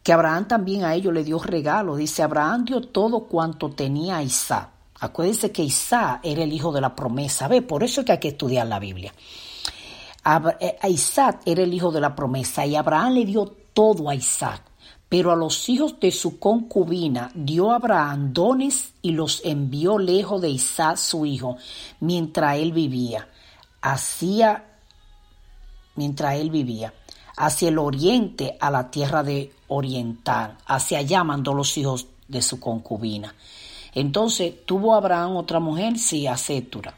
que 0.00 0.12
Abraham 0.12 0.46
también 0.46 0.84
a 0.84 0.94
ellos 0.94 1.12
le 1.12 1.24
dio 1.24 1.40
regalo. 1.40 1.96
Dice, 1.96 2.22
Abraham 2.22 2.66
dio 2.66 2.82
todo 2.82 3.24
cuanto 3.24 3.70
tenía 3.70 4.22
Isaac. 4.22 4.78
Acuérdense 5.00 5.50
que 5.50 5.62
Isaac 5.62 6.20
era 6.22 6.42
el 6.42 6.52
hijo 6.52 6.72
de 6.72 6.80
la 6.80 6.94
promesa. 6.94 7.48
Ve, 7.48 7.62
por 7.62 7.82
eso 7.82 8.00
es 8.00 8.06
que 8.06 8.12
hay 8.12 8.18
que 8.18 8.28
estudiar 8.28 8.66
la 8.66 8.78
Biblia. 8.78 9.12
Eh, 10.60 10.76
Isaac 10.88 11.40
era 11.46 11.62
el 11.62 11.72
hijo 11.72 11.90
de 11.90 12.00
la 12.00 12.14
promesa 12.14 12.66
y 12.66 12.76
Abraham 12.76 13.14
le 13.14 13.24
dio 13.24 13.46
todo 13.72 14.10
a 14.10 14.14
Isaac. 14.14 14.62
Pero 15.08 15.32
a 15.32 15.36
los 15.36 15.68
hijos 15.68 15.98
de 15.98 16.12
su 16.12 16.38
concubina 16.38 17.32
dio 17.34 17.72
Abraham 17.72 18.32
dones 18.32 18.92
y 19.02 19.12
los 19.12 19.42
envió 19.44 19.98
lejos 19.98 20.40
de 20.40 20.50
Isaac 20.50 20.98
su 20.98 21.26
hijo, 21.26 21.56
mientras 21.98 22.58
él 22.58 22.72
vivía. 22.72 23.26
Hacía, 23.80 24.64
mientras 25.96 26.36
él 26.36 26.50
vivía, 26.50 26.94
hacia 27.36 27.70
el 27.70 27.78
oriente 27.78 28.56
a 28.60 28.70
la 28.70 28.90
tierra 28.90 29.24
de 29.24 29.52
oriental. 29.68 30.58
Hacia 30.66 30.98
allá 30.98 31.24
mandó 31.24 31.54
los 31.54 31.76
hijos 31.76 32.06
de 32.28 32.42
su 32.42 32.60
concubina. 32.60 33.34
Entonces, 33.94 34.54
¿tuvo 34.66 34.94
Abraham 34.94 35.36
otra 35.36 35.60
mujer? 35.60 35.98
Sí, 35.98 36.26
a 36.26 36.36
Sétura. 36.36 36.94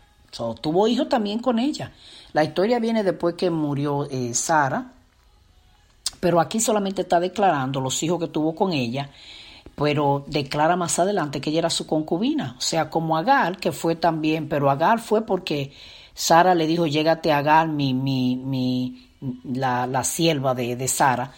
tuvo 0.61 0.89
hijo 0.89 1.07
también 1.07 1.39
con 1.39 1.59
ella. 1.59 1.93
La 2.33 2.45
historia 2.45 2.79
viene 2.79 3.03
después 3.03 3.35
que 3.35 3.51
murió 3.51 4.09
eh, 4.11 4.35
Sara, 4.35 4.93
pero 6.21 6.41
aquí 6.41 6.61
solamente 6.61 7.03
está 7.03 7.21
declarando 7.21 7.81
los 7.81 8.03
hijos 8.03 8.21
que 8.21 8.29
tuvo 8.29 8.55
con 8.55 8.73
ella, 8.73 9.11
pero 9.75 10.25
declara 10.27 10.77
más 10.77 10.99
adelante 10.99 11.41
que 11.41 11.51
ella 11.51 11.61
era 11.61 11.71
su 11.71 11.87
concubina, 11.87 12.55
o 12.59 12.61
sea, 12.61 12.91
como 12.91 13.17
Agar, 13.17 13.57
que 13.59 13.73
fue 13.73 13.97
también, 13.97 14.49
pero 14.49 14.71
Agar 14.71 15.01
fue 15.01 15.27
porque 15.27 15.73
Sara 16.15 16.55
le 16.55 16.67
dijo, 16.67 16.87
llégate 16.87 17.33
a 17.33 17.39
Agar, 17.39 17.69
mi, 17.69 17.93
mi, 17.93 18.37
mi, 18.37 19.11
la, 19.45 19.87
la 19.87 20.05
sierva 20.05 20.55
de, 20.55 20.77
de 20.77 20.89
Sara, 20.89 21.33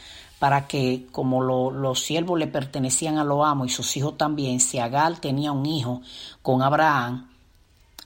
para 0.44 0.66
que 0.66 1.06
como 1.10 1.40
los 1.40 2.04
siervos 2.04 2.38
le 2.38 2.46
pertenecían 2.46 3.16
a 3.16 3.24
los 3.24 3.46
amos 3.46 3.68
y 3.68 3.70
sus 3.70 3.96
hijos 3.96 4.18
también, 4.18 4.60
si 4.60 4.78
Agar 4.78 5.16
tenía 5.16 5.52
un 5.52 5.64
hijo 5.64 6.02
con 6.42 6.60
Abraham, 6.60 7.30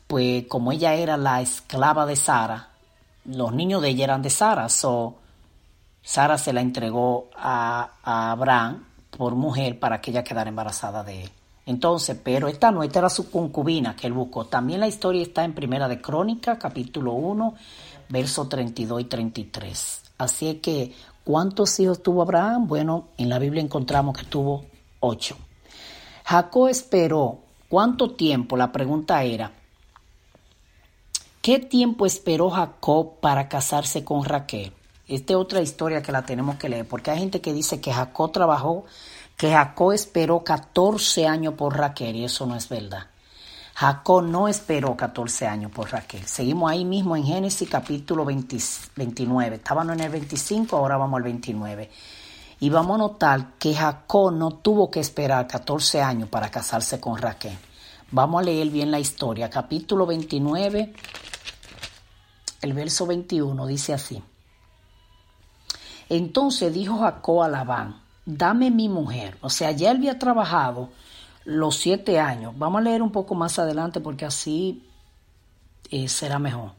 pues 0.06 0.46
como 0.46 0.70
ella 0.70 0.94
era 0.94 1.16
la 1.16 1.40
esclava 1.40 2.06
de 2.06 2.14
Sara, 2.14 2.68
los 3.24 3.52
niños 3.52 3.82
de 3.82 3.88
ella 3.88 4.04
eran 4.04 4.22
de 4.22 4.30
Sara, 4.30 4.68
so 4.68 5.16
Sara 6.00 6.38
se 6.38 6.52
la 6.52 6.60
entregó 6.60 7.28
a, 7.36 7.94
a 8.04 8.30
Abraham 8.30 8.84
por 9.10 9.34
mujer 9.34 9.80
para 9.80 10.00
que 10.00 10.12
ella 10.12 10.22
quedara 10.22 10.48
embarazada 10.48 11.02
de 11.02 11.24
él. 11.24 11.30
Entonces, 11.66 12.16
pero 12.22 12.46
esta 12.46 12.70
no, 12.70 12.84
esta 12.84 13.00
era 13.00 13.10
su 13.10 13.32
concubina 13.32 13.96
que 13.96 14.06
él 14.06 14.12
buscó. 14.12 14.44
También 14.44 14.78
la 14.78 14.86
historia 14.86 15.22
está 15.22 15.42
en 15.42 15.56
Primera 15.56 15.88
de 15.88 16.00
Crónica, 16.00 16.56
capítulo 16.56 17.14
1, 17.14 17.54
versos 18.08 18.48
32 18.48 19.00
y 19.00 19.04
33. 19.06 20.02
Así 20.18 20.48
es 20.48 20.60
que 20.60 20.92
¿Cuántos 21.28 21.78
hijos 21.78 22.02
tuvo 22.02 22.22
Abraham? 22.22 22.66
Bueno, 22.66 23.08
en 23.18 23.28
la 23.28 23.38
Biblia 23.38 23.62
encontramos 23.62 24.16
que 24.16 24.24
tuvo 24.24 24.64
ocho. 25.00 25.36
Jacob 26.24 26.68
esperó. 26.68 27.40
¿Cuánto 27.68 28.12
tiempo? 28.12 28.56
La 28.56 28.72
pregunta 28.72 29.22
era, 29.22 29.52
¿qué 31.42 31.58
tiempo 31.58 32.06
esperó 32.06 32.48
Jacob 32.48 33.20
para 33.20 33.46
casarse 33.46 34.04
con 34.04 34.24
Raquel? 34.24 34.72
Esta 35.06 35.34
es 35.34 35.38
otra 35.38 35.60
historia 35.60 36.00
que 36.00 36.12
la 36.12 36.24
tenemos 36.24 36.56
que 36.56 36.70
leer, 36.70 36.88
porque 36.88 37.10
hay 37.10 37.18
gente 37.18 37.42
que 37.42 37.52
dice 37.52 37.78
que 37.78 37.92
Jacob 37.92 38.32
trabajó, 38.32 38.86
que 39.36 39.52
Jacob 39.52 39.92
esperó 39.92 40.42
14 40.42 41.26
años 41.26 41.52
por 41.58 41.76
Raquel, 41.76 42.16
y 42.16 42.24
eso 42.24 42.46
no 42.46 42.56
es 42.56 42.70
verdad. 42.70 43.08
Jacob 43.78 44.24
no 44.24 44.48
esperó 44.48 44.96
14 44.96 45.46
años 45.46 45.70
por 45.70 45.92
Raquel. 45.92 46.26
Seguimos 46.26 46.68
ahí 46.68 46.84
mismo 46.84 47.14
en 47.14 47.22
Génesis 47.22 47.70
capítulo 47.70 48.24
20 48.24 48.58
29. 48.96 49.54
Estábamos 49.54 49.94
en 49.94 50.00
el 50.00 50.10
25, 50.10 50.76
ahora 50.76 50.96
vamos 50.96 51.18
al 51.18 51.22
29. 51.22 51.88
Y 52.58 52.70
vamos 52.70 52.96
a 52.96 52.98
notar 52.98 53.52
que 53.56 53.76
Jacob 53.76 54.32
no 54.32 54.50
tuvo 54.50 54.90
que 54.90 54.98
esperar 54.98 55.46
14 55.46 56.02
años 56.02 56.28
para 56.28 56.50
casarse 56.50 56.98
con 56.98 57.18
Raquel. 57.18 57.56
Vamos 58.10 58.42
a 58.42 58.46
leer 58.46 58.68
bien 58.68 58.90
la 58.90 58.98
historia. 58.98 59.48
Capítulo 59.48 60.06
29, 60.06 60.92
el 62.62 62.72
verso 62.72 63.06
21 63.06 63.64
dice 63.68 63.94
así. 63.94 64.20
Entonces 66.08 66.74
dijo 66.74 66.98
Jacob 66.98 67.44
a 67.44 67.48
Labán, 67.48 68.02
dame 68.26 68.72
mi 68.72 68.88
mujer. 68.88 69.38
O 69.40 69.48
sea, 69.48 69.70
ya 69.70 69.92
él 69.92 69.98
había 69.98 70.18
trabajado 70.18 70.88
los 71.48 71.76
siete 71.76 72.20
años. 72.20 72.52
Vamos 72.58 72.80
a 72.80 72.84
leer 72.84 73.00
un 73.00 73.10
poco 73.10 73.34
más 73.34 73.58
adelante 73.58 74.00
porque 74.00 74.26
así 74.26 74.82
eh, 75.90 76.06
será 76.06 76.38
mejor. 76.38 76.72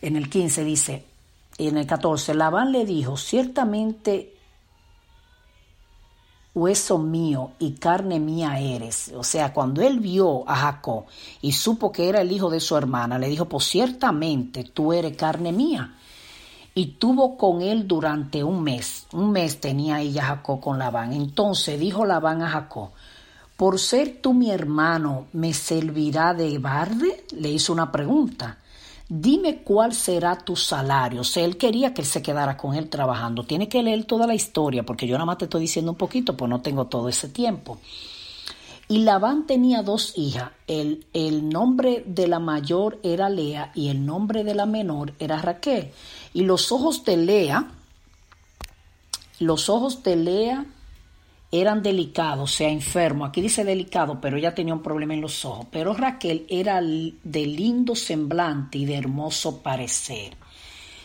En 0.00 0.16
el 0.16 0.30
15 0.30 0.64
dice, 0.64 1.04
en 1.58 1.76
el 1.76 1.86
14, 1.86 2.32
Labán 2.32 2.72
le 2.72 2.86
dijo, 2.86 3.18
ciertamente 3.18 4.32
hueso 6.54 6.96
mío 6.96 7.50
y 7.58 7.72
carne 7.72 8.20
mía 8.20 8.58
eres. 8.58 9.12
O 9.14 9.22
sea, 9.22 9.52
cuando 9.52 9.82
él 9.82 10.00
vio 10.00 10.48
a 10.48 10.56
Jacob 10.56 11.04
y 11.42 11.52
supo 11.52 11.92
que 11.92 12.08
era 12.08 12.22
el 12.22 12.32
hijo 12.32 12.48
de 12.48 12.60
su 12.60 12.74
hermana, 12.74 13.18
le 13.18 13.28
dijo, 13.28 13.44
pues 13.44 13.66
ciertamente 13.66 14.64
tú 14.64 14.94
eres 14.94 15.14
carne 15.14 15.52
mía. 15.52 15.94
Y 16.74 16.86
tuvo 16.92 17.36
con 17.36 17.60
él 17.60 17.86
durante 17.86 18.42
un 18.42 18.62
mes. 18.62 19.06
Un 19.12 19.30
mes 19.30 19.60
tenía 19.60 20.00
ella 20.00 20.24
Jacob 20.24 20.58
con 20.60 20.78
Labán. 20.78 21.12
Entonces 21.12 21.78
dijo 21.78 22.06
Labán 22.06 22.40
a 22.40 22.48
Jacob, 22.48 22.90
por 23.56 23.78
ser 23.78 24.20
tú 24.20 24.34
mi 24.34 24.50
hermano, 24.50 25.26
¿me 25.32 25.54
servirá 25.54 26.34
de 26.34 26.58
barde? 26.58 27.24
Le 27.32 27.50
hizo 27.50 27.72
una 27.72 27.90
pregunta 27.90 28.58
dime 29.08 29.62
cuál 29.62 29.94
será 29.94 30.36
tu 30.36 30.56
salario. 30.56 31.20
O 31.20 31.24
sea, 31.24 31.44
él 31.44 31.56
quería 31.56 31.94
que 31.94 32.02
él 32.02 32.06
se 32.06 32.22
quedara 32.22 32.56
con 32.56 32.74
él 32.74 32.88
trabajando. 32.88 33.44
Tiene 33.44 33.68
que 33.68 33.82
leer 33.82 34.04
toda 34.04 34.26
la 34.26 34.34
historia, 34.34 34.84
porque 34.84 35.06
yo 35.06 35.14
nada 35.14 35.26
más 35.26 35.38
te 35.38 35.44
estoy 35.44 35.62
diciendo 35.62 35.92
un 35.92 35.98
poquito, 35.98 36.36
pues 36.36 36.48
no 36.48 36.60
tengo 36.60 36.86
todo 36.86 37.08
ese 37.08 37.28
tiempo. 37.28 37.78
Y 38.88 38.98
Labán 38.98 39.46
tenía 39.46 39.82
dos 39.82 40.12
hijas. 40.16 40.50
El, 40.66 41.06
el 41.12 41.48
nombre 41.48 42.04
de 42.06 42.28
la 42.28 42.38
mayor 42.38 43.00
era 43.02 43.28
Lea 43.28 43.72
y 43.74 43.88
el 43.88 44.06
nombre 44.06 44.44
de 44.44 44.54
la 44.54 44.66
menor 44.66 45.12
era 45.18 45.40
Raquel. 45.42 45.90
Y 46.34 46.42
los 46.42 46.70
ojos 46.70 47.04
de 47.04 47.16
Lea, 47.16 47.68
los 49.40 49.68
ojos 49.68 50.04
de 50.04 50.16
Lea 50.16 50.66
eran 51.50 51.82
delicados, 51.82 52.52
o 52.52 52.54
sea, 52.54 52.68
enfermo. 52.68 53.24
Aquí 53.24 53.40
dice 53.40 53.64
delicado, 53.64 54.20
pero 54.20 54.36
ella 54.36 54.54
tenía 54.54 54.74
un 54.74 54.82
problema 54.82 55.14
en 55.14 55.20
los 55.20 55.44
ojos. 55.44 55.66
Pero 55.70 55.94
Raquel 55.94 56.46
era 56.48 56.80
de 56.80 57.46
lindo 57.46 57.94
semblante 57.94 58.78
y 58.78 58.84
de 58.84 58.96
hermoso 58.96 59.62
parecer. 59.62 60.36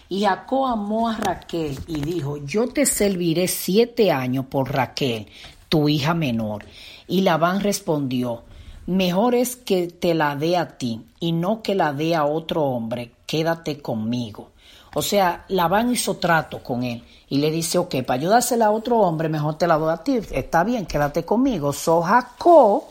Y 0.09 0.25
Jacob 0.25 0.65
amó 0.65 1.07
a 1.07 1.15
Raquel 1.15 1.79
y 1.87 2.01
dijo, 2.01 2.37
yo 2.45 2.67
te 2.67 2.85
serviré 2.85 3.47
siete 3.47 4.11
años 4.11 4.45
por 4.47 4.73
Raquel, 4.73 5.27
tu 5.69 5.87
hija 5.87 6.13
menor. 6.13 6.65
Y 7.07 7.21
Labán 7.21 7.61
respondió, 7.61 8.43
mejor 8.87 9.35
es 9.35 9.55
que 9.55 9.87
te 9.87 10.13
la 10.13 10.35
dé 10.35 10.57
a 10.57 10.77
ti 10.77 11.01
y 11.21 11.31
no 11.31 11.61
que 11.61 11.75
la 11.75 11.93
dé 11.93 12.15
a 12.15 12.25
otro 12.25 12.63
hombre, 12.63 13.11
quédate 13.25 13.81
conmigo. 13.81 14.50
O 14.93 15.01
sea, 15.01 15.45
Labán 15.49 15.91
hizo 15.91 16.17
trato 16.17 16.61
con 16.61 16.83
él 16.83 17.03
y 17.29 17.37
le 17.37 17.49
dice, 17.49 17.77
ok, 17.77 18.03
para 18.05 18.19
ayudársela 18.19 18.65
a 18.65 18.71
otro 18.71 18.99
hombre, 18.99 19.29
mejor 19.29 19.57
te 19.57 19.67
la 19.67 19.77
doy 19.77 19.93
a 19.93 19.97
ti. 19.97 20.19
Está 20.31 20.63
bien, 20.63 20.85
quédate 20.85 21.23
conmigo. 21.23 21.71
So 21.71 22.01
Jacob 22.01 22.83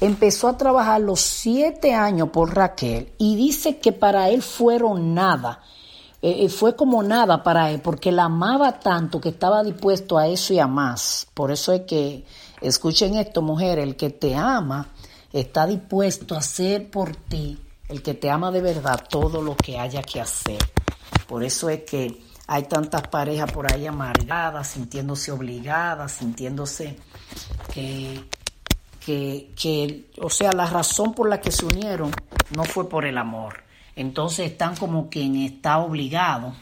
empezó 0.00 0.48
a 0.48 0.56
trabajar 0.56 1.00
los 1.00 1.20
siete 1.20 1.94
años 1.94 2.30
por 2.30 2.54
Raquel 2.54 3.12
y 3.18 3.36
dice 3.36 3.78
que 3.78 3.92
para 3.92 4.30
él 4.30 4.42
fueron 4.42 5.14
nada. 5.14 5.60
Eh, 6.22 6.44
eh, 6.44 6.48
fue 6.48 6.76
como 6.76 7.02
nada 7.02 7.42
para 7.42 7.70
él 7.72 7.80
porque 7.80 8.12
la 8.12 8.24
amaba 8.24 8.78
tanto 8.78 9.20
que 9.20 9.30
estaba 9.30 9.62
dispuesto 9.64 10.16
a 10.16 10.28
eso 10.28 10.54
y 10.54 10.60
a 10.60 10.66
más. 10.66 11.26
Por 11.34 11.50
eso 11.50 11.72
es 11.72 11.82
que, 11.82 12.24
escuchen 12.60 13.16
esto, 13.16 13.42
mujer, 13.42 13.78
el 13.78 13.96
que 13.96 14.10
te 14.10 14.34
ama 14.34 14.88
está 15.32 15.66
dispuesto 15.66 16.34
a 16.34 16.38
hacer 16.38 16.90
por 16.90 17.16
ti, 17.16 17.58
el 17.92 18.02
que 18.02 18.14
te 18.14 18.30
ama 18.30 18.50
de 18.50 18.62
verdad, 18.62 19.04
todo 19.08 19.42
lo 19.42 19.54
que 19.54 19.78
haya 19.78 20.02
que 20.02 20.18
hacer. 20.18 20.58
Por 21.28 21.44
eso 21.44 21.68
es 21.68 21.82
que 21.82 22.22
hay 22.46 22.62
tantas 22.62 23.02
parejas 23.02 23.52
por 23.52 23.70
ahí 23.70 23.86
amargadas, 23.86 24.68
sintiéndose 24.68 25.30
obligadas, 25.30 26.12
sintiéndose 26.12 26.96
que, 27.72 28.24
que, 29.04 30.10
o 30.22 30.30
sea, 30.30 30.52
la 30.52 30.66
razón 30.66 31.12
por 31.12 31.28
la 31.28 31.40
que 31.42 31.52
se 31.52 31.66
unieron 31.66 32.10
no 32.56 32.64
fue 32.64 32.88
por 32.88 33.04
el 33.04 33.18
amor. 33.18 33.62
Entonces 33.94 34.50
están 34.50 34.74
como 34.74 35.10
quien 35.10 35.36
está 35.36 35.76
obligado, 35.78 36.54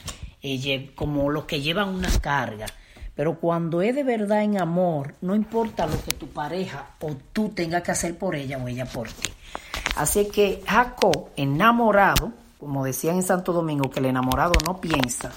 como 0.96 1.30
los 1.30 1.44
que 1.44 1.60
llevan 1.60 1.90
una 1.90 2.10
carga. 2.20 2.66
Pero 3.14 3.38
cuando 3.38 3.82
es 3.82 3.94
de 3.94 4.02
verdad 4.02 4.42
en 4.42 4.60
amor, 4.60 5.14
no 5.20 5.36
importa 5.36 5.86
lo 5.86 6.02
que 6.02 6.12
tu 6.12 6.26
pareja 6.26 6.96
o 7.00 7.14
tú 7.32 7.50
tengas 7.50 7.84
que 7.84 7.92
hacer 7.92 8.18
por 8.18 8.34
ella 8.34 8.58
o 8.58 8.66
ella 8.66 8.86
por 8.86 9.06
ti. 9.08 9.28
Así 9.96 10.28
que 10.28 10.62
Jacob, 10.66 11.28
enamorado, 11.36 12.32
como 12.58 12.84
decían 12.84 13.16
en 13.16 13.22
Santo 13.22 13.52
Domingo, 13.52 13.90
que 13.90 14.00
el 14.00 14.06
enamorado 14.06 14.54
no 14.64 14.80
piensa, 14.80 15.32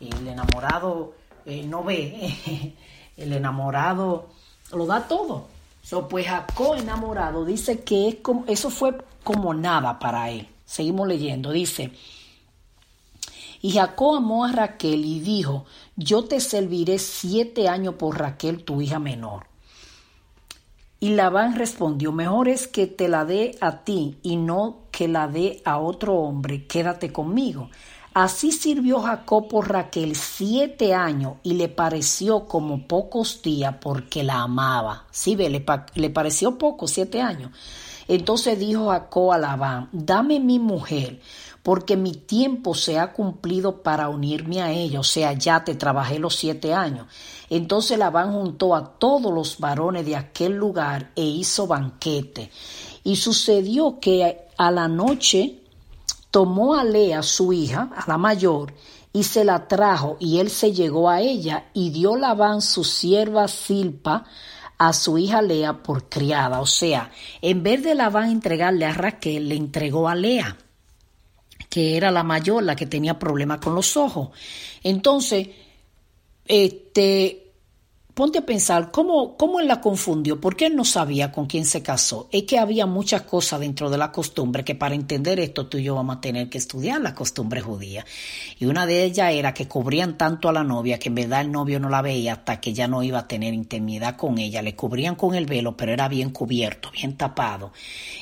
el 0.00 0.28
enamorado 0.28 1.14
eh, 1.46 1.64
no 1.64 1.84
ve, 1.84 2.74
el 3.16 3.32
enamorado 3.32 4.28
lo 4.72 4.86
da 4.86 5.06
todo. 5.06 5.46
So, 5.82 6.08
pues 6.08 6.26
Jacob 6.26 6.76
enamorado 6.76 7.44
dice 7.44 7.80
que 7.80 8.08
es 8.08 8.14
como, 8.16 8.44
eso 8.46 8.70
fue 8.70 8.96
como 9.24 9.52
nada 9.52 9.98
para 9.98 10.30
él. 10.30 10.48
Seguimos 10.64 11.08
leyendo, 11.08 11.50
dice, 11.50 11.92
y 13.62 13.70
Jacob 13.70 14.16
amó 14.16 14.44
a 14.44 14.52
Raquel 14.52 15.04
y 15.04 15.20
dijo, 15.20 15.64
yo 15.94 16.24
te 16.24 16.40
serviré 16.40 16.98
siete 16.98 17.68
años 17.68 17.94
por 17.94 18.18
Raquel, 18.18 18.64
tu 18.64 18.80
hija 18.80 18.98
menor. 18.98 19.46
Y 21.02 21.16
Labán 21.16 21.56
respondió, 21.56 22.12
mejor 22.12 22.48
es 22.48 22.68
que 22.68 22.86
te 22.86 23.08
la 23.08 23.24
dé 23.24 23.58
a 23.60 23.78
ti 23.82 24.18
y 24.22 24.36
no 24.36 24.82
que 24.92 25.08
la 25.08 25.26
dé 25.26 25.60
a 25.64 25.78
otro 25.78 26.14
hombre, 26.14 26.68
quédate 26.68 27.10
conmigo. 27.10 27.70
Así 28.14 28.52
sirvió 28.52 29.00
Jacob 29.00 29.48
por 29.48 29.68
Raquel 29.68 30.14
siete 30.14 30.94
años 30.94 31.38
y 31.42 31.54
le 31.54 31.68
pareció 31.68 32.46
como 32.46 32.86
pocos 32.86 33.42
días 33.42 33.74
porque 33.80 34.22
la 34.22 34.42
amaba. 34.42 35.06
Sí, 35.10 35.34
ve, 35.34 35.50
le, 35.50 35.66
le 35.94 36.10
pareció 36.10 36.56
poco, 36.56 36.86
siete 36.86 37.20
años. 37.20 37.50
Entonces 38.06 38.56
dijo 38.60 38.90
Jacob 38.90 39.32
a 39.32 39.38
Labán, 39.38 39.88
dame 39.90 40.38
mi 40.38 40.60
mujer, 40.60 41.18
porque 41.62 41.96
mi 41.96 42.12
tiempo 42.12 42.74
se 42.74 42.98
ha 42.98 43.12
cumplido 43.12 43.82
para 43.82 44.08
unirme 44.08 44.62
a 44.62 44.72
ella, 44.72 45.00
o 45.00 45.04
sea, 45.04 45.32
ya 45.32 45.64
te 45.64 45.74
trabajé 45.74 46.18
los 46.18 46.34
siete 46.34 46.74
años. 46.74 47.06
Entonces 47.50 47.98
Labán 47.98 48.32
juntó 48.32 48.74
a 48.74 48.98
todos 48.98 49.32
los 49.32 49.58
varones 49.58 50.04
de 50.06 50.16
aquel 50.16 50.52
lugar 50.54 51.12
e 51.14 51.22
hizo 51.22 51.66
banquete. 51.66 52.50
Y 53.04 53.16
sucedió 53.16 54.00
que 54.00 54.48
a 54.56 54.70
la 54.70 54.88
noche 54.88 55.60
tomó 56.30 56.74
a 56.74 56.82
Lea, 56.82 57.22
su 57.22 57.52
hija, 57.52 57.90
a 57.94 58.08
la 58.08 58.18
mayor, 58.18 58.74
y 59.12 59.24
se 59.24 59.44
la 59.44 59.68
trajo, 59.68 60.16
y 60.18 60.38
él 60.38 60.50
se 60.50 60.72
llegó 60.72 61.10
a 61.10 61.20
ella, 61.20 61.66
y 61.74 61.90
dio 61.90 62.16
Labán 62.16 62.62
su 62.62 62.82
sierva 62.82 63.46
Silpa 63.46 64.24
a 64.78 64.92
su 64.94 65.18
hija 65.18 65.42
Lea 65.42 65.82
por 65.82 66.08
criada. 66.08 66.60
O 66.60 66.66
sea, 66.66 67.10
en 67.40 67.62
vez 67.62 67.84
de 67.84 67.94
Labán 67.94 68.30
entregarle 68.30 68.86
a 68.86 68.94
Raquel, 68.94 69.48
le 69.48 69.56
entregó 69.56 70.08
a 70.08 70.14
Lea, 70.14 70.56
que 71.72 71.96
era 71.96 72.10
la 72.10 72.22
mayor, 72.22 72.62
la 72.64 72.76
que 72.76 72.84
tenía 72.84 73.18
problemas 73.18 73.58
con 73.58 73.74
los 73.74 73.96
ojos. 73.96 74.28
Entonces, 74.82 75.48
este, 76.44 77.41
Ponte 78.14 78.40
a 78.40 78.44
pensar 78.44 78.90
cómo, 78.90 79.38
cómo 79.38 79.58
él 79.58 79.66
la 79.66 79.80
confundió, 79.80 80.38
por 80.38 80.54
qué 80.54 80.66
él 80.66 80.76
no 80.76 80.84
sabía 80.84 81.32
con 81.32 81.46
quién 81.46 81.64
se 81.64 81.82
casó. 81.82 82.28
Es 82.30 82.42
que 82.42 82.58
había 82.58 82.84
muchas 82.84 83.22
cosas 83.22 83.60
dentro 83.60 83.88
de 83.88 83.96
la 83.96 84.12
costumbre 84.12 84.64
que 84.64 84.74
para 84.74 84.94
entender 84.94 85.40
esto 85.40 85.66
tú 85.66 85.78
y 85.78 85.84
yo 85.84 85.94
vamos 85.94 86.16
a 86.16 86.20
tener 86.20 86.50
que 86.50 86.58
estudiar 86.58 87.00
la 87.00 87.14
costumbre 87.14 87.62
judía. 87.62 88.04
Y 88.58 88.66
una 88.66 88.84
de 88.84 89.04
ellas 89.04 89.32
era 89.32 89.54
que 89.54 89.66
cubrían 89.66 90.18
tanto 90.18 90.50
a 90.50 90.52
la 90.52 90.62
novia 90.62 90.98
que 90.98 91.08
en 91.08 91.14
verdad 91.14 91.40
el 91.40 91.50
novio 91.50 91.80
no 91.80 91.88
la 91.88 92.02
veía 92.02 92.34
hasta 92.34 92.60
que 92.60 92.74
ya 92.74 92.86
no 92.86 93.02
iba 93.02 93.20
a 93.20 93.28
tener 93.28 93.54
intimidad 93.54 94.16
con 94.16 94.36
ella. 94.36 94.60
Le 94.60 94.76
cubrían 94.76 95.14
con 95.14 95.34
el 95.34 95.46
velo, 95.46 95.74
pero 95.74 95.92
era 95.92 96.06
bien 96.08 96.32
cubierto, 96.32 96.90
bien 96.90 97.16
tapado. 97.16 97.72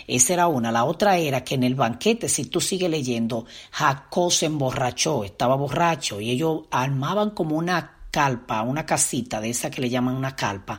Esa 0.07 0.35
era 0.35 0.46
una. 0.46 0.70
La 0.70 0.85
otra 0.85 1.18
era 1.18 1.42
que 1.42 1.57
en 1.57 1.64
el 1.64 1.74
banquete, 1.74 2.29
si 2.29 2.44
tú 2.44 2.61
sigues 2.61 2.90
leyendo, 2.90 3.44
Jacob 3.72 4.31
se 4.31 4.46
emborrachó, 4.46 5.24
estaba 5.24 5.57
borracho 5.57 6.20
y 6.20 6.31
ellos 6.31 6.61
armaban 6.70 7.31
como 7.31 7.57
una 7.57 7.96
calpa, 8.11 8.62
una 8.62 8.87
casita 8.87 9.40
de 9.40 9.51
esa 9.51 9.70
que 9.70 9.81
le 9.81 9.90
llaman 9.90 10.16
una 10.16 10.37
calpa. 10.37 10.79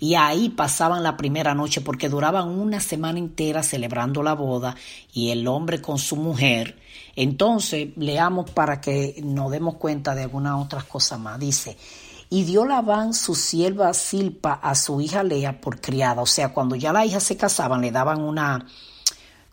Y 0.00 0.14
ahí 0.14 0.48
pasaban 0.48 1.02
la 1.02 1.18
primera 1.18 1.54
noche 1.54 1.82
porque 1.82 2.08
duraban 2.08 2.48
una 2.48 2.80
semana 2.80 3.18
entera 3.18 3.62
celebrando 3.62 4.22
la 4.22 4.32
boda 4.32 4.74
y 5.12 5.30
el 5.30 5.46
hombre 5.46 5.82
con 5.82 5.98
su 5.98 6.16
mujer. 6.16 6.78
Entonces, 7.16 7.88
leamos 7.96 8.50
para 8.50 8.80
que 8.80 9.20
nos 9.22 9.50
demos 9.50 9.74
cuenta 9.74 10.14
de 10.14 10.22
algunas 10.22 10.54
otras 10.58 10.84
cosas 10.84 11.20
más. 11.20 11.38
Dice, 11.38 11.76
Y 12.30 12.44
dio 12.44 12.64
Labán 12.64 13.12
su 13.12 13.34
sierva 13.34 13.92
Silpa 13.92 14.54
a 14.54 14.74
su 14.74 15.02
hija 15.02 15.22
Lea 15.22 15.60
por 15.60 15.82
criada. 15.82 16.22
O 16.22 16.26
sea, 16.26 16.54
cuando 16.54 16.76
ya 16.76 16.94
la 16.94 17.04
hija 17.04 17.20
se 17.20 17.36
casaban, 17.36 17.82
le 17.82 17.90
daban 17.90 18.22
una, 18.22 18.64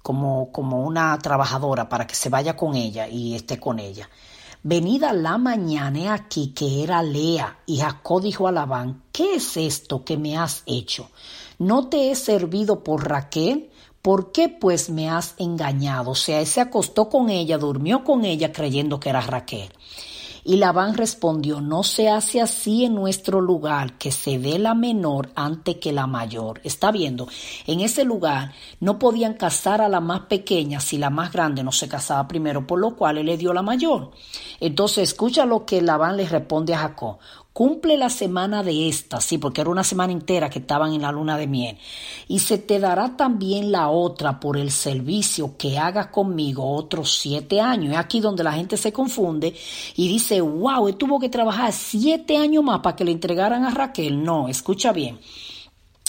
como, 0.01 0.49
como 0.53 0.81
una 0.81 1.17
trabajadora 1.19 1.89
para 1.89 2.07
que 2.07 2.15
se 2.15 2.29
vaya 2.29 2.55
con 2.55 2.75
ella 2.75 3.10
y 3.10 3.36
esté 3.36 3.60
con 3.60 3.79
ella. 3.79 4.10
Venida 4.63 5.13
la 5.13 5.38
mañana 5.38 6.13
aquí 6.13 6.48
que 6.48 6.84
era 6.84 7.04
Lea, 7.04 7.60
y 7.65 7.78
Jacob 7.78 8.22
dijo 8.22 8.48
a 8.48 8.52
Labán, 8.52 9.04
¿qué 9.12 9.36
es 9.36 9.56
esto 9.56 10.04
que 10.04 10.17
me 10.17 10.38
has 10.38 10.63
hecho? 10.65 11.10
¿No 11.60 11.88
te 11.88 12.12
he 12.12 12.15
servido 12.15 12.84
por 12.84 13.08
Raquel? 13.08 13.70
¿Por 14.02 14.32
qué 14.32 14.50
pues 14.50 14.89
me 14.89 15.10
has 15.10 15.36
engañado? 15.38 16.12
O 16.12 16.15
sea, 16.15 16.46
se 16.46 16.62
acostó 16.62 17.10
con 17.10 17.30
ella, 17.30 17.58
durmió 17.58 18.04
con 18.04 18.26
ella 18.26 18.52
creyendo 18.52 19.00
que 19.00 19.10
era 19.10 19.22
Raquel. 19.22 19.70
Y 20.49 20.55
Labán 20.55 20.95
respondió, 20.95 21.60
no 21.60 21.83
se 21.83 22.07
hace 22.07 22.39
así 22.39 22.86
en 22.86 22.95
nuestro 22.95 23.41
lugar, 23.41 23.97
que 23.97 24.13
se 24.13 24.39
dé 24.39 24.57
la 24.57 24.75
menor 24.75 25.29
antes 25.36 25.75
que 25.75 25.91
la 25.91 26.07
mayor. 26.07 26.62
Está 26.63 26.89
viendo, 26.89 27.27
en 27.65 27.81
ese 27.81 28.05
lugar 28.05 28.53
no 28.79 28.97
podían 28.97 29.33
casar 29.33 29.81
a 29.81 29.89
la 29.89 29.99
más 29.99 30.21
pequeña 30.21 30.79
si 30.79 30.97
la 30.97 31.10
más 31.10 31.33
grande 31.33 31.65
no 31.65 31.73
se 31.73 31.89
casaba 31.89 32.29
primero, 32.29 32.65
por 32.65 32.79
lo 32.79 32.95
cual 32.95 33.17
él 33.17 33.25
le 33.25 33.36
dio 33.36 33.51
la 33.51 33.62
mayor. 33.62 34.12
Entonces 34.62 35.10
escucha 35.10 35.45
lo 35.45 35.65
que 35.65 35.81
Labán 35.81 36.15
le 36.15 36.25
responde 36.25 36.73
a 36.73 36.77
Jacob 36.77 37.17
cumple 37.58 37.98
la 37.98 38.12
semana 38.12 38.62
de 38.62 38.88
esta, 38.88 39.20
sí, 39.20 39.39
porque 39.39 39.62
era 39.62 39.72
una 39.72 39.84
semana 39.84 40.13
entera 40.13 40.48
que 40.48 40.60
estaban 40.60 40.93
en 40.93 41.02
la 41.02 41.12
luna 41.12 41.39
de 41.39 41.48
miel, 41.48 41.76
y 42.28 42.38
se 42.38 42.60
te 42.60 42.80
dará 42.80 43.17
también 43.17 43.72
la 43.72 43.89
otra 43.89 44.39
por 44.39 44.58
el 44.58 44.70
servicio 44.70 45.58
que 45.58 45.80
hagas 45.80 46.10
conmigo 46.10 46.76
otros 46.76 47.17
siete 47.17 47.60
años. 47.60 47.93
Es 47.93 47.98
aquí 47.98 48.20
donde 48.20 48.43
la 48.43 48.54
gente 48.54 48.78
se 48.78 48.93
confunde 48.93 49.56
y 49.96 50.08
dice, 50.08 50.39
wow, 50.39 50.88
él 50.88 50.98
tuvo 50.98 51.20
que 51.20 51.30
trabajar 51.30 51.74
siete 51.74 52.38
años 52.38 52.63
más 52.63 52.82
para 52.82 52.96
que 52.96 53.06
le 53.06 53.12
entregaran 53.12 53.65
a 53.65 53.72
Raquel. 53.72 54.24
No, 54.24 54.48
escucha 54.48 54.93
bien. 54.93 55.17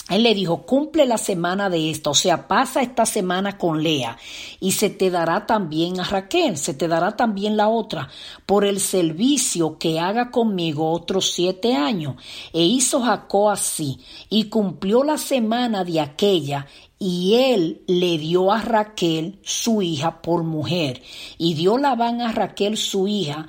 Él 0.09 0.23
le 0.23 0.33
dijo, 0.33 0.63
cumple 0.63 1.05
la 1.05 1.17
semana 1.17 1.69
de 1.69 1.91
esta, 1.91 2.09
o 2.09 2.15
sea, 2.15 2.47
pasa 2.47 2.81
esta 2.81 3.05
semana 3.05 3.57
con 3.57 3.83
Lea 3.83 4.17
y 4.59 4.71
se 4.71 4.89
te 4.89 5.09
dará 5.09 5.45
también 5.45 5.99
a 5.99 6.03
Raquel, 6.03 6.57
se 6.57 6.73
te 6.73 6.87
dará 6.87 7.15
también 7.15 7.55
la 7.55 7.69
otra, 7.69 8.09
por 8.45 8.65
el 8.65 8.79
servicio 8.79 9.77
que 9.77 9.99
haga 9.99 10.31
conmigo 10.31 10.91
otros 10.91 11.31
siete 11.31 11.75
años. 11.75 12.15
E 12.53 12.63
hizo 12.63 13.01
Jacob 13.01 13.49
así 13.49 13.99
y 14.29 14.45
cumplió 14.45 15.03
la 15.03 15.17
semana 15.17 15.83
de 15.83 15.99
aquella 15.99 16.65
y 16.97 17.35
él 17.35 17.81
le 17.87 18.17
dio 18.17 18.51
a 18.51 18.61
Raquel 18.61 19.39
su 19.41 19.81
hija 19.81 20.21
por 20.21 20.43
mujer 20.43 21.01
y 21.37 21.53
dio 21.53 21.77
Labán 21.77 22.21
a 22.21 22.33
Raquel 22.33 22.77
su 22.77 23.07
hija 23.07 23.47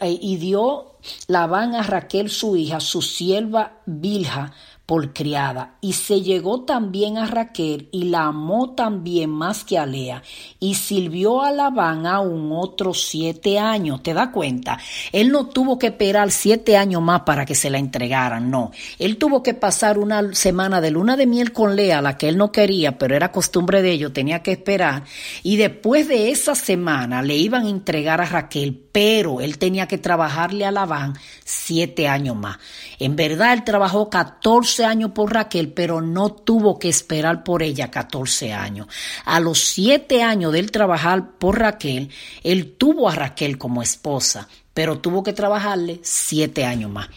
eh, 0.00 0.18
y 0.20 0.36
dio 0.36 0.96
Labán 1.28 1.74
a 1.74 1.82
Raquel 1.82 2.28
su 2.28 2.56
hija, 2.56 2.80
su 2.80 3.00
sierva 3.00 3.80
Bilja, 3.86 4.52
por 4.90 5.12
criada, 5.12 5.76
y 5.80 5.92
se 5.92 6.20
llegó 6.20 6.62
también 6.62 7.16
a 7.16 7.28
Raquel 7.28 7.88
y 7.92 8.06
la 8.06 8.24
amó 8.24 8.74
también 8.74 9.30
más 9.30 9.62
que 9.62 9.78
a 9.78 9.86
Lea, 9.86 10.20
y 10.58 10.74
sirvió 10.74 11.42
a 11.42 11.52
Labán 11.52 12.08
aún 12.08 12.50
otros 12.52 13.04
siete 13.04 13.60
años. 13.60 14.02
¿Te 14.02 14.14
das 14.14 14.30
cuenta? 14.30 14.80
Él 15.12 15.30
no 15.30 15.46
tuvo 15.46 15.78
que 15.78 15.86
esperar 15.86 16.32
siete 16.32 16.76
años 16.76 17.02
más 17.02 17.20
para 17.20 17.46
que 17.46 17.54
se 17.54 17.70
la 17.70 17.78
entregaran, 17.78 18.50
no. 18.50 18.72
Él 18.98 19.16
tuvo 19.16 19.44
que 19.44 19.54
pasar 19.54 19.96
una 19.96 20.34
semana 20.34 20.80
de 20.80 20.90
luna 20.90 21.16
de 21.16 21.28
miel 21.28 21.52
con 21.52 21.76
Lea, 21.76 22.02
la 22.02 22.18
que 22.18 22.28
él 22.28 22.36
no 22.36 22.50
quería, 22.50 22.98
pero 22.98 23.14
era 23.14 23.30
costumbre 23.30 23.82
de 23.82 23.92
ellos, 23.92 24.12
tenía 24.12 24.42
que 24.42 24.50
esperar, 24.50 25.04
y 25.44 25.56
después 25.56 26.08
de 26.08 26.32
esa 26.32 26.56
semana 26.56 27.22
le 27.22 27.36
iban 27.36 27.64
a 27.64 27.70
entregar 27.70 28.20
a 28.20 28.26
Raquel, 28.26 28.74
pero 28.92 29.40
él 29.40 29.58
tenía 29.58 29.86
que 29.86 29.98
trabajarle 29.98 30.64
a 30.64 30.70
Labán 30.70 31.18
siete 31.44 32.08
años 32.08 32.36
más. 32.36 32.58
En 32.98 33.16
verdad, 33.16 33.52
él 33.52 33.64
trabajó 33.64 34.10
14 34.10 34.84
años 34.84 35.12
por 35.12 35.32
Raquel, 35.32 35.72
pero 35.72 36.00
no 36.00 36.30
tuvo 36.30 36.78
que 36.78 36.88
esperar 36.88 37.44
por 37.44 37.62
ella 37.62 37.90
14 37.90 38.52
años. 38.52 38.88
A 39.24 39.40
los 39.40 39.58
siete 39.60 40.22
años 40.22 40.52
de 40.52 40.60
él 40.60 40.70
trabajar 40.70 41.32
por 41.38 41.58
Raquel, 41.58 42.10
él 42.42 42.74
tuvo 42.76 43.08
a 43.08 43.14
Raquel 43.14 43.58
como 43.58 43.82
esposa, 43.82 44.48
pero 44.74 44.98
tuvo 44.98 45.22
que 45.22 45.32
trabajarle 45.32 46.00
siete 46.02 46.64
años 46.64 46.90
más 46.90 47.08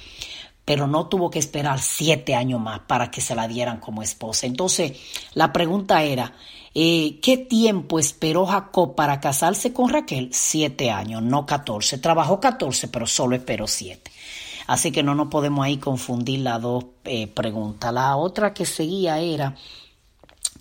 pero 0.66 0.88
no 0.88 1.08
tuvo 1.08 1.30
que 1.30 1.40
esperar 1.40 1.80
siete 1.82 2.36
años 2.36 2.62
más 2.62 2.80
para 2.88 3.12
que 3.12 3.22
se 3.22 3.36
la 3.36 3.48
dieran 3.48 3.80
como 3.80 4.02
esposa. 4.02 4.48
Entonces, 4.48 4.94
la 5.34 5.52
pregunta 5.52 6.04
era, 6.04 6.34
eh, 6.76 7.20
¿qué 7.22 7.38
tiempo 7.38 8.00
esperó 8.00 8.46
Jacob 8.46 8.96
para 8.96 9.20
casarse 9.20 9.74
con 9.74 9.90
Raquel? 9.90 10.30
Siete 10.32 10.92
años, 10.92 11.22
no 11.22 11.46
catorce. 11.46 11.98
Trabajó 11.98 12.40
catorce, 12.40 12.88
pero 12.88 13.06
solo 13.06 13.36
esperó 13.36 13.68
siete. 13.68 14.12
Así 14.68 14.92
que 14.92 15.04
no 15.04 15.14
nos 15.14 15.28
podemos 15.28 15.66
ahí 15.66 15.78
confundir 15.78 16.40
las 16.40 16.62
dos 16.62 16.86
eh, 17.04 17.28
preguntas. 17.28 17.94
La 17.94 18.16
otra 18.16 18.54
que 18.54 18.66
seguía 18.66 19.20
era 19.20 19.56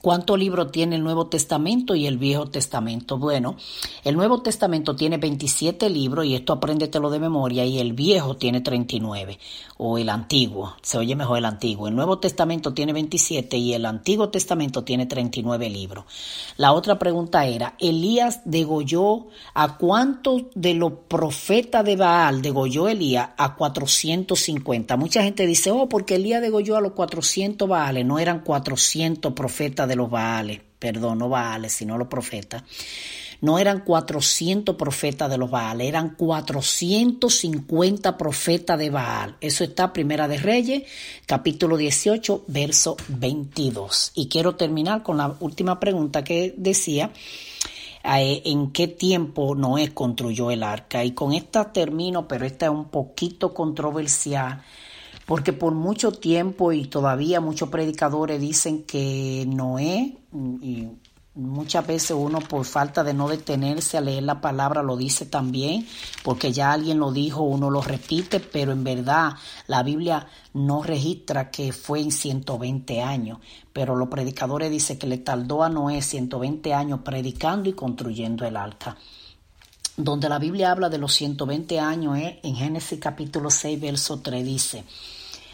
¿Cuántos 0.02 0.36
libros 0.36 0.72
tiene 0.72 0.96
el 0.96 1.04
Nuevo 1.04 1.28
Testamento 1.28 1.94
y 1.94 2.08
el 2.08 2.18
Viejo 2.18 2.46
Testamento? 2.46 3.18
Bueno, 3.18 3.54
el 4.02 4.16
Nuevo 4.16 4.42
Testamento 4.42 4.96
tiene 4.96 5.16
27 5.16 5.88
libros 5.88 6.26
y 6.26 6.34
esto 6.34 6.52
apréndetelo 6.52 7.08
de 7.08 7.20
memoria 7.20 7.64
y 7.64 7.78
el 7.78 7.92
Viejo 7.92 8.36
tiene 8.36 8.62
39 8.62 9.38
o 9.76 9.98
el 9.98 10.08
Antiguo, 10.08 10.74
se 10.82 10.98
oye 10.98 11.14
mejor 11.14 11.38
el 11.38 11.44
Antiguo. 11.44 11.86
El 11.86 11.94
Nuevo 11.94 12.18
Testamento 12.18 12.74
tiene 12.74 12.92
27 12.92 13.56
y 13.56 13.74
el 13.74 13.86
Antiguo 13.86 14.28
Testamento 14.28 14.82
tiene 14.82 15.06
39 15.06 15.70
libros. 15.70 16.04
La 16.56 16.72
otra 16.72 16.98
pregunta 16.98 17.46
era, 17.46 17.76
Elías 17.78 18.40
degolló 18.44 19.28
a 19.54 19.76
cuántos 19.78 20.42
de 20.56 20.74
los 20.74 20.92
profetas 21.06 21.84
de 21.84 21.94
Baal 21.94 22.42
degolló 22.42 22.88
Elías 22.88 23.30
a 23.36 23.54
450. 23.54 24.96
Mucha 24.96 25.22
gente 25.22 25.46
dice, 25.46 25.70
oh, 25.70 25.88
porque 25.88 26.16
Elías 26.16 26.42
degolló 26.42 26.76
a 26.76 26.80
los 26.80 26.90
400 26.92 27.68
Baales, 27.68 28.04
no 28.04 28.18
eran 28.18 28.40
400 28.40 29.32
profetas 29.32 29.88
de 29.88 29.91
los 29.96 30.10
Baales, 30.10 30.60
perdón, 30.78 31.18
no 31.18 31.28
Baales, 31.28 31.72
sino 31.72 31.98
los 31.98 32.08
profetas, 32.08 32.62
no 33.42 33.58
eran 33.58 33.80
400 33.80 34.76
profetas 34.76 35.28
de 35.28 35.36
los 35.36 35.50
Baales, 35.50 35.88
eran 35.88 36.14
450 36.14 38.16
profetas 38.16 38.78
de 38.78 38.88
Baal. 38.88 39.36
Eso 39.40 39.64
está 39.64 39.92
Primera 39.92 40.28
de 40.28 40.38
Reyes, 40.38 40.84
capítulo 41.26 41.76
18, 41.76 42.44
verso 42.46 42.96
22. 43.08 44.12
Y 44.14 44.28
quiero 44.28 44.54
terminar 44.54 45.02
con 45.02 45.16
la 45.16 45.34
última 45.40 45.80
pregunta 45.80 46.22
que 46.22 46.54
decía, 46.56 47.10
eh, 48.04 48.42
en 48.44 48.70
qué 48.70 48.86
tiempo 48.86 49.56
Noé 49.56 49.92
construyó 49.92 50.52
el 50.52 50.62
arca. 50.62 51.04
Y 51.04 51.10
con 51.10 51.32
esta 51.32 51.72
termino, 51.72 52.28
pero 52.28 52.46
esta 52.46 52.66
es 52.66 52.72
un 52.72 52.90
poquito 52.90 53.52
controversial 53.52 54.62
porque 55.32 55.54
por 55.54 55.72
mucho 55.72 56.12
tiempo 56.12 56.72
y 56.72 56.84
todavía 56.88 57.40
muchos 57.40 57.70
predicadores 57.70 58.38
dicen 58.38 58.82
que 58.82 59.46
Noé, 59.48 60.18
y 60.60 60.88
muchas 61.34 61.86
veces 61.86 62.10
uno 62.10 62.40
por 62.40 62.66
falta 62.66 63.02
de 63.02 63.14
no 63.14 63.30
detenerse 63.30 63.96
a 63.96 64.02
leer 64.02 64.24
la 64.24 64.42
palabra 64.42 64.82
lo 64.82 64.94
dice 64.94 65.24
también, 65.24 65.86
porque 66.22 66.52
ya 66.52 66.70
alguien 66.70 66.98
lo 66.98 67.12
dijo, 67.12 67.40
uno 67.44 67.70
lo 67.70 67.80
repite, 67.80 68.40
pero 68.40 68.72
en 68.72 68.84
verdad 68.84 69.32
la 69.68 69.82
Biblia 69.82 70.26
no 70.52 70.82
registra 70.82 71.50
que 71.50 71.72
fue 71.72 72.00
en 72.00 72.12
120 72.12 73.00
años, 73.00 73.38
pero 73.72 73.96
los 73.96 74.08
predicadores 74.08 74.70
dicen 74.70 74.98
que 74.98 75.06
le 75.06 75.16
tardó 75.16 75.62
a 75.62 75.70
Noé 75.70 76.02
120 76.02 76.74
años 76.74 77.00
predicando 77.02 77.70
y 77.70 77.72
construyendo 77.72 78.44
el 78.44 78.54
arca 78.54 78.98
donde 79.96 80.28
la 80.28 80.38
Biblia 80.38 80.70
habla 80.70 80.88
de 80.88 80.98
los 80.98 81.12
120 81.14 81.78
años, 81.78 82.16
¿eh? 82.16 82.40
en 82.42 82.56
Génesis 82.56 82.98
capítulo 82.98 83.50
6, 83.50 83.80
verso 83.80 84.20
3 84.20 84.44
dice, 84.44 84.84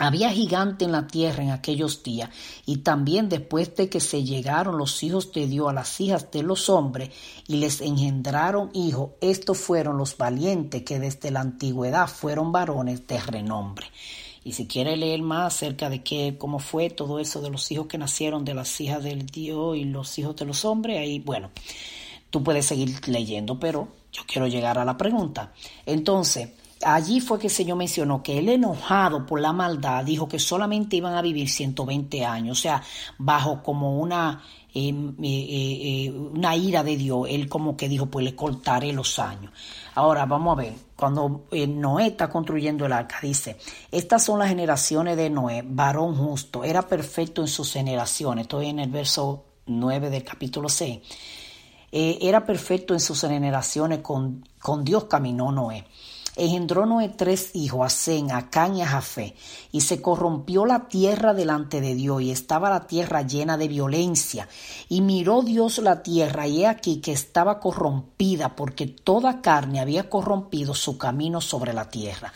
Había 0.00 0.30
gigante 0.30 0.84
en 0.84 0.92
la 0.92 1.08
tierra 1.08 1.42
en 1.42 1.50
aquellos 1.50 2.04
días, 2.04 2.30
y 2.66 2.78
también 2.78 3.28
después 3.28 3.74
de 3.74 3.88
que 3.88 3.98
se 3.98 4.22
llegaron 4.22 4.78
los 4.78 5.02
hijos 5.02 5.32
de 5.32 5.48
Dios 5.48 5.68
a 5.68 5.72
las 5.72 6.00
hijas 6.00 6.30
de 6.30 6.44
los 6.44 6.68
hombres 6.68 7.10
y 7.48 7.56
les 7.56 7.80
engendraron 7.80 8.70
hijos, 8.74 9.10
estos 9.20 9.58
fueron 9.58 9.98
los 9.98 10.16
valientes 10.16 10.84
que 10.84 11.00
desde 11.00 11.32
la 11.32 11.40
antigüedad 11.40 12.06
fueron 12.06 12.52
varones 12.52 13.08
de 13.08 13.20
renombre. 13.20 13.88
Y 14.44 14.52
si 14.52 14.68
quiere 14.68 14.96
leer 14.96 15.20
más 15.20 15.54
acerca 15.54 15.90
de 15.90 16.02
qué, 16.02 16.36
cómo 16.38 16.60
fue 16.60 16.90
todo 16.90 17.18
eso 17.18 17.42
de 17.42 17.50
los 17.50 17.70
hijos 17.72 17.88
que 17.88 17.98
nacieron 17.98 18.44
de 18.44 18.54
las 18.54 18.80
hijas 18.80 19.02
del 19.02 19.26
Dios 19.26 19.76
y 19.76 19.84
los 19.84 20.16
hijos 20.18 20.36
de 20.36 20.44
los 20.44 20.64
hombres, 20.64 20.98
ahí, 21.00 21.18
bueno, 21.18 21.50
tú 22.30 22.44
puedes 22.44 22.66
seguir 22.66 23.08
leyendo, 23.08 23.58
pero 23.58 23.88
yo 24.12 24.22
quiero 24.26 24.46
llegar 24.46 24.78
a 24.78 24.84
la 24.84 24.96
pregunta. 24.96 25.52
Entonces, 25.84 26.50
allí 26.84 27.20
fue 27.20 27.38
que 27.38 27.48
el 27.48 27.52
Señor 27.52 27.76
mencionó 27.76 28.22
que 28.22 28.38
él 28.38 28.48
enojado 28.48 29.26
por 29.26 29.40
la 29.40 29.52
maldad 29.52 30.04
dijo 30.04 30.28
que 30.28 30.38
solamente 30.38 30.96
iban 30.96 31.14
a 31.14 31.22
vivir 31.22 31.48
120 31.48 32.24
años, 32.24 32.58
o 32.58 32.60
sea, 32.60 32.82
bajo 33.18 33.62
como 33.62 33.98
una, 33.98 34.42
eh, 34.74 34.90
eh, 34.90 35.16
eh, 35.22 36.10
una 36.10 36.56
ira 36.56 36.82
de 36.84 36.96
Dios, 36.96 37.26
él 37.28 37.48
como 37.48 37.76
que 37.76 37.88
dijo, 37.88 38.06
pues 38.06 38.24
le 38.24 38.34
cortaré 38.34 38.92
los 38.92 39.18
años. 39.18 39.52
Ahora 39.94 40.26
vamos 40.26 40.56
a 40.56 40.62
ver, 40.62 40.74
cuando 40.94 41.46
Noé 41.50 42.08
está 42.08 42.28
construyendo 42.28 42.86
el 42.86 42.92
arca, 42.92 43.18
dice, 43.20 43.56
estas 43.90 44.24
son 44.24 44.38
las 44.38 44.48
generaciones 44.48 45.16
de 45.16 45.30
Noé, 45.30 45.62
varón 45.66 46.14
justo, 46.16 46.62
era 46.64 46.82
perfecto 46.82 47.40
en 47.40 47.48
sus 47.48 47.72
generaciones, 47.72 48.42
estoy 48.42 48.68
en 48.68 48.78
el 48.78 48.90
verso 48.90 49.44
9 49.66 50.10
del 50.10 50.22
capítulo 50.22 50.68
6. 50.68 51.00
era 51.90 52.44
perfecto 52.44 52.94
en 52.94 53.00
sus 53.00 53.20
generaciones, 53.22 53.98
con, 53.98 54.44
con 54.60 54.84
Dios 54.84 55.04
caminó 55.04 55.50
Noé 55.50 55.84
engendró 56.38 56.86
Noé 56.86 57.08
tres 57.08 57.50
hijos, 57.54 57.86
a 57.86 57.90
Zen, 57.90 58.32
a 58.32 58.50
Can 58.50 58.76
y 58.76 58.82
a 58.82 59.02
y 59.72 59.80
se 59.80 60.00
corrompió 60.00 60.64
la 60.64 60.88
tierra 60.88 61.34
delante 61.34 61.80
de 61.80 61.94
Dios, 61.94 62.22
y 62.22 62.30
estaba 62.30 62.70
la 62.70 62.86
tierra 62.86 63.22
llena 63.22 63.56
de 63.56 63.68
violencia. 63.68 64.48
Y 64.88 65.00
miró 65.00 65.42
Dios 65.42 65.78
la 65.78 66.02
tierra, 66.02 66.46
y 66.46 66.62
he 66.62 66.66
aquí 66.66 67.00
que 67.00 67.12
estaba 67.12 67.60
corrompida, 67.60 68.56
porque 68.56 68.86
toda 68.86 69.40
carne 69.40 69.80
había 69.80 70.08
corrompido 70.08 70.74
su 70.74 70.96
camino 70.98 71.40
sobre 71.40 71.72
la 71.72 71.90
tierra. 71.90 72.32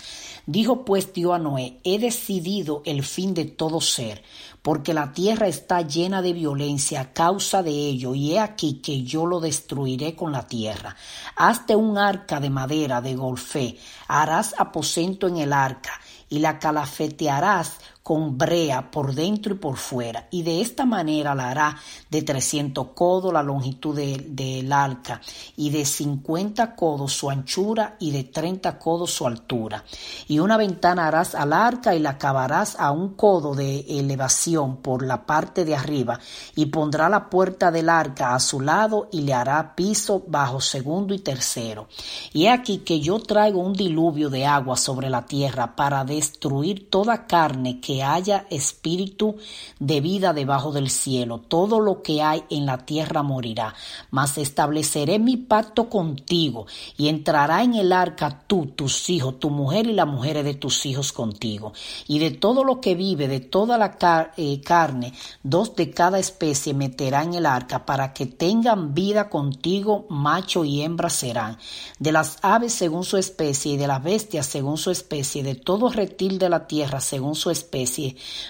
Dijo 0.46 0.84
pues 0.84 1.12
Dios 1.12 1.34
a 1.34 1.38
Noé, 1.38 1.78
he 1.84 2.00
decidido 2.00 2.82
el 2.84 3.04
fin 3.04 3.32
de 3.32 3.44
todo 3.44 3.80
ser, 3.80 4.22
porque 4.62 4.94
la 4.94 5.12
tierra 5.12 5.48
está 5.48 5.82
llena 5.82 6.22
de 6.22 6.32
violencia 6.32 7.00
a 7.00 7.12
causa 7.12 7.62
de 7.62 7.72
ello, 7.72 8.14
y 8.14 8.32
he 8.32 8.40
aquí 8.40 8.74
que 8.74 9.02
yo 9.02 9.26
lo 9.26 9.40
destruiré 9.40 10.14
con 10.14 10.30
la 10.30 10.46
tierra. 10.46 10.96
Hazte 11.36 11.74
un 11.74 11.98
arca 11.98 12.38
de 12.38 12.48
madera 12.48 13.00
de 13.00 13.16
golfé, 13.16 13.76
harás 14.06 14.54
aposento 14.56 15.26
en 15.26 15.38
el 15.38 15.52
arca, 15.52 16.00
y 16.28 16.38
la 16.38 16.58
calafetearás 16.58 17.78
con 18.02 18.36
brea 18.36 18.90
por 18.90 19.14
dentro 19.14 19.54
y 19.54 19.58
por 19.58 19.76
fuera, 19.76 20.26
y 20.30 20.42
de 20.42 20.60
esta 20.60 20.84
manera 20.84 21.34
la 21.34 21.50
hará 21.50 21.76
de 22.10 22.22
300 22.22 22.88
codos 22.94 23.32
la 23.32 23.42
longitud 23.42 23.96
del 23.96 24.72
arca, 24.72 25.20
y 25.56 25.70
de 25.70 25.84
50 25.84 26.74
codos 26.74 27.12
su 27.12 27.30
anchura, 27.30 27.96
y 28.00 28.10
de 28.10 28.24
30 28.24 28.78
codos 28.78 29.12
su 29.12 29.26
altura. 29.26 29.84
Y 30.26 30.40
una 30.40 30.56
ventana 30.56 31.06
harás 31.06 31.34
al 31.34 31.52
arca 31.52 31.94
y 31.94 32.00
la 32.00 32.10
acabarás 32.10 32.76
a 32.78 32.90
un 32.90 33.14
codo 33.14 33.54
de 33.54 33.80
elevación 33.88 34.78
por 34.78 35.04
la 35.04 35.24
parte 35.24 35.64
de 35.64 35.76
arriba, 35.76 36.18
y 36.56 36.66
pondrá 36.66 37.08
la 37.08 37.30
puerta 37.30 37.70
del 37.70 37.88
arca 37.88 38.34
a 38.34 38.40
su 38.40 38.60
lado, 38.60 39.08
y 39.12 39.20
le 39.20 39.34
hará 39.34 39.76
piso 39.76 40.24
bajo 40.26 40.60
segundo 40.60 41.14
y 41.14 41.20
tercero. 41.20 41.88
Y 42.32 42.46
he 42.46 42.50
aquí 42.50 42.78
que 42.78 43.00
yo 43.00 43.20
traigo 43.20 43.60
un 43.60 43.74
diluvio 43.74 44.28
de 44.28 44.44
agua 44.44 44.76
sobre 44.76 45.08
la 45.08 45.24
tierra 45.24 45.76
para 45.76 46.04
destruir 46.04 46.90
toda 46.90 47.26
carne 47.26 47.80
que 47.80 47.91
haya 48.00 48.46
espíritu 48.48 49.36
de 49.80 50.00
vida 50.00 50.32
debajo 50.32 50.70
del 50.70 50.88
cielo. 50.88 51.38
Todo 51.38 51.80
lo 51.80 52.02
que 52.02 52.22
hay 52.22 52.44
en 52.48 52.64
la 52.66 52.86
tierra 52.86 53.24
morirá. 53.24 53.74
Mas 54.12 54.38
estableceré 54.38 55.18
mi 55.18 55.36
pacto 55.36 55.88
contigo 55.88 56.66
y 56.96 57.08
entrará 57.08 57.64
en 57.64 57.74
el 57.74 57.92
arca 57.92 58.44
tú, 58.46 58.66
tus 58.66 59.10
hijos, 59.10 59.40
tu 59.40 59.50
mujer 59.50 59.88
y 59.88 59.92
las 59.92 60.06
mujeres 60.06 60.44
de 60.44 60.54
tus 60.54 60.86
hijos 60.86 61.12
contigo. 61.12 61.72
Y 62.06 62.20
de 62.20 62.30
todo 62.30 62.62
lo 62.62 62.80
que 62.80 62.94
vive, 62.94 63.26
de 63.26 63.40
toda 63.40 63.78
la 63.78 63.96
eh, 64.36 64.60
carne, 64.60 65.12
dos 65.42 65.74
de 65.74 65.90
cada 65.90 66.18
especie 66.18 66.74
meterá 66.74 67.22
en 67.22 67.34
el 67.34 67.46
arca 67.46 67.84
para 67.84 68.12
que 68.12 68.26
tengan 68.26 68.94
vida 68.94 69.28
contigo, 69.28 70.06
macho 70.08 70.64
y 70.64 70.82
hembra 70.82 71.10
serán. 71.10 71.58
De 71.98 72.12
las 72.12 72.38
aves 72.42 72.72
según 72.72 73.04
su 73.04 73.16
especie 73.16 73.72
y 73.72 73.76
de 73.76 73.86
las 73.86 74.02
bestias 74.02 74.46
según 74.46 74.78
su 74.78 74.90
especie, 74.90 75.42
de 75.42 75.54
todo 75.54 75.90
reptil 75.90 76.38
de 76.38 76.48
la 76.48 76.66
tierra 76.66 77.00
según 77.00 77.34
su 77.34 77.50
especie, 77.50 77.81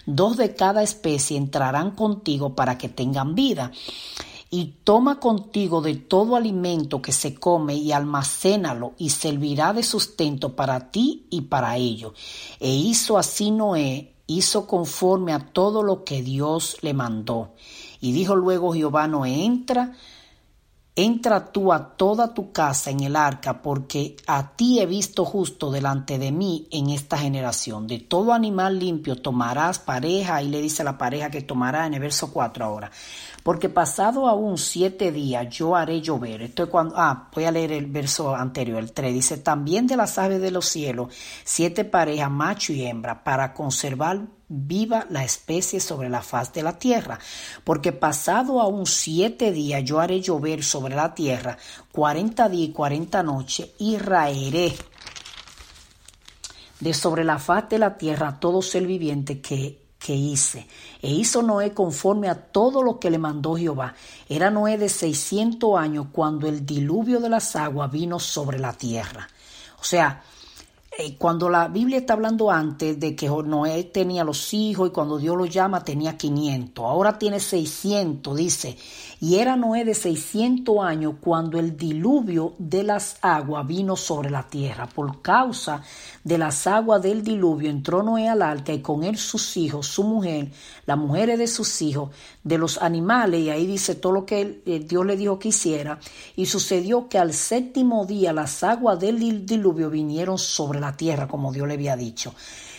dos 0.07 0.37
de 0.37 0.55
cada 0.55 0.83
especie 0.83 1.37
entrarán 1.37 1.93
contigo 1.93 2.55
para 2.55 2.79
que 2.79 2.89
tengan 2.89 3.35
vida. 3.35 3.73
Y 4.51 4.75
toma 4.85 5.19
contigo 5.19 5.81
de 5.81 5.95
todo 5.95 6.37
alimento 6.37 7.01
que 7.01 7.13
se 7.13 7.35
come 7.35 7.75
y 7.75 7.93
almacénalo 7.93 8.93
y 8.99 9.09
servirá 9.09 9.73
de 9.73 9.83
sustento 9.83 10.55
para 10.55 10.91
ti 10.91 11.27
y 11.31 11.43
para 11.43 11.79
ellos. 11.79 12.13
E 12.61 12.71
hizo 12.71 13.17
así 13.17 13.51
Noé, 13.51 14.13
hizo 14.27 14.67
conforme 14.67 15.33
a 15.33 15.39
todo 15.39 15.83
lo 15.83 16.05
que 16.05 16.23
Dios 16.23 16.77
le 16.83 16.93
mandó. 16.93 17.55
Y 18.01 18.13
dijo 18.13 18.37
luego 18.37 18.75
Jehová, 18.75 19.07
Noé, 19.09 19.45
entra, 19.45 19.95
Entra 20.95 21.51
tú 21.51 21.73
a 21.73 21.97
toda 21.97 22.35
tu 22.35 22.53
casa 22.53 22.91
en 22.91 23.01
el 23.01 23.17
arca, 23.17 23.63
porque 23.63 24.15
a 24.27 24.55
ti 24.55 24.79
he 24.79 24.85
visto 24.85 25.25
justo 25.25 25.71
delante 25.71 26.19
de 26.19 26.33
mí 26.33 26.69
en 26.71 26.91
esta 26.91 27.17
generación. 27.17 27.87
De 27.87 27.99
todo 27.99 28.35
animal 28.35 28.79
limpio 28.79 29.17
tomarás 29.17 29.79
pareja, 29.79 30.43
y 30.43 30.51
le 30.51 30.61
dice 30.61 30.85
la 30.85 30.99
pareja 30.99 31.31
que 31.31 31.41
tomará 31.41 31.87
en 31.87 31.95
el 31.95 32.01
verso 32.01 32.31
4 32.31 32.63
ahora. 32.63 32.91
Porque 33.43 33.71
pasado 33.71 34.29
aún 34.29 34.59
siete 34.59 35.13
días 35.13 35.49
yo 35.49 35.75
haré 35.77 36.03
llover. 36.03 36.43
Esto 36.43 36.65
es 36.65 36.69
cuando, 36.69 36.95
ah, 36.99 37.31
voy 37.35 37.45
a 37.45 37.51
leer 37.53 37.73
el 37.73 37.87
verso 37.87 38.35
anterior, 38.35 38.79
el 38.79 38.93
3. 38.93 39.15
Dice, 39.15 39.39
también 39.39 39.87
de 39.87 39.97
las 39.97 40.19
aves 40.19 40.43
de 40.43 40.51
los 40.51 40.67
cielos, 40.67 41.15
siete 41.43 41.87
parejas, 41.87 42.31
macho 42.31 42.75
y 42.75 42.85
hembra, 42.85 43.25
para 43.25 43.55
conservar 43.55 44.27
viva 44.55 45.07
la 45.09 45.25
especie 45.25 45.81
sobre 45.81 46.11
la 46.11 46.21
faz 46.21 46.53
de 46.53 46.63
la 46.63 46.79
tierra, 46.79 47.19
porque 47.65 47.93
pasado 47.93 48.61
aún 48.61 48.87
siete 48.87 49.51
días 49.51 49.83
yo 49.83 49.99
haré 49.99 50.21
llover 50.21 50.63
sobre 50.63 50.95
la 50.95 51.15
tierra 51.15 51.57
cuarenta 51.91 52.51
días 52.51 52.69
y 52.69 52.73
cuarenta 52.73 53.23
noches 53.23 53.71
y 53.79 53.97
raeré 53.97 54.75
de 56.81 56.93
sobre 56.93 57.25
la 57.25 57.39
faz 57.39 57.69
de 57.71 57.79
la 57.79 57.97
tierra 57.97 58.41
todo 58.41 58.61
ser 58.61 58.87
viviente 58.87 59.41
que, 59.41 59.81
que 59.99 60.15
hice. 60.15 60.67
E 61.01 61.11
hizo 61.11 61.41
Noé 61.41 61.73
conforme 61.73 62.29
a 62.29 62.35
todo 62.35 62.83
lo 62.83 62.99
que 62.99 63.11
le 63.11 63.19
mandó 63.19 63.57
Jehová. 63.57 63.95
Era 64.29 64.51
Noé 64.51 64.77
de 64.77 64.89
seiscientos 64.89 65.79
años 65.79 66.07
cuando 66.13 66.49
el 66.49 66.67
diluvio 66.67 67.21
de 67.21 67.29
las 67.29 67.55
aguas 67.57 67.91
vino 67.91 68.19
sobre 68.19 68.59
la 68.59 68.73
tierra. 68.73 69.29
O 69.81 69.85
sea, 69.85 70.23
cuando 71.19 71.49
la 71.49 71.69
Biblia 71.69 71.99
está 71.99 72.13
hablando 72.13 72.51
antes 72.51 73.01
de 73.01 73.17
que 73.17 73.27
Noé 73.27 73.85
tenía 73.85 74.25
los 74.25 74.53
hijos 74.53 74.89
y 74.89 74.93
cuando 74.93 75.17
Dios 75.17 75.37
lo 75.37 75.47
llama 75.47 75.83
tenía 75.83 76.19
500, 76.19 76.85
ahora 76.85 77.19
tiene 77.19 77.41
600, 77.41 78.37
dice, 78.37 78.77
y 79.23 79.37
era 79.37 79.55
Noé 79.55 79.85
de 79.85 79.95
600 79.95 80.85
años 80.85 81.15
cuando 81.21 81.61
el 81.61 81.77
diluvio 81.77 82.57
de 82.59 82.83
las 82.83 83.19
aguas 83.23 83.65
vino 83.65 83.95
sobre 83.95 84.31
la 84.31 84.49
tierra. 84.49 84.89
Por 84.89 85.23
causa 85.23 85.81
de 86.25 86.39
las 86.39 86.67
aguas 86.67 87.01
del 87.03 87.23
diluvio 87.23 87.71
entró 87.71 88.03
Noé 88.03 88.29
al 88.29 88.43
arca 88.43 88.73
y 88.73 88.83
con 88.83 89.05
él 89.05 89.17
sus 89.17 89.57
hijos, 89.57 89.87
su 89.87 90.03
mujer, 90.03 90.51
las 90.87 90.99
mujeres 90.99 91.39
de 91.39 91.47
sus 91.47 91.83
hijos, 91.83 92.11
de 92.43 92.59
los 92.59 92.83
animales, 92.83 93.43
y 93.43 93.51
ahí 93.51 93.65
dice 93.65 93.95
todo 93.95 94.11
lo 94.11 94.27
que 94.27 94.61
eh, 94.67 94.81
Dios 94.81 95.07
le 95.07 95.17
dijo 95.17 95.39
que 95.39 95.51
hiciera. 95.51 96.01
Y 96.35 96.47
sucedió 96.47 97.09
que 97.09 97.19
al 97.19 97.33
séptimo 97.33 98.05
día 98.07 98.33
las 98.33 98.65
aguas 98.65 98.99
del 98.99 99.47
diluvio 99.47 99.89
vinieron 99.89 100.37
sobre 100.37 100.81
la 100.81 100.97
tierra, 100.97 101.29
como 101.29 101.53
Dios 101.53 101.69
le 101.69 101.75
había 101.75 101.95
dicho. 101.95 102.35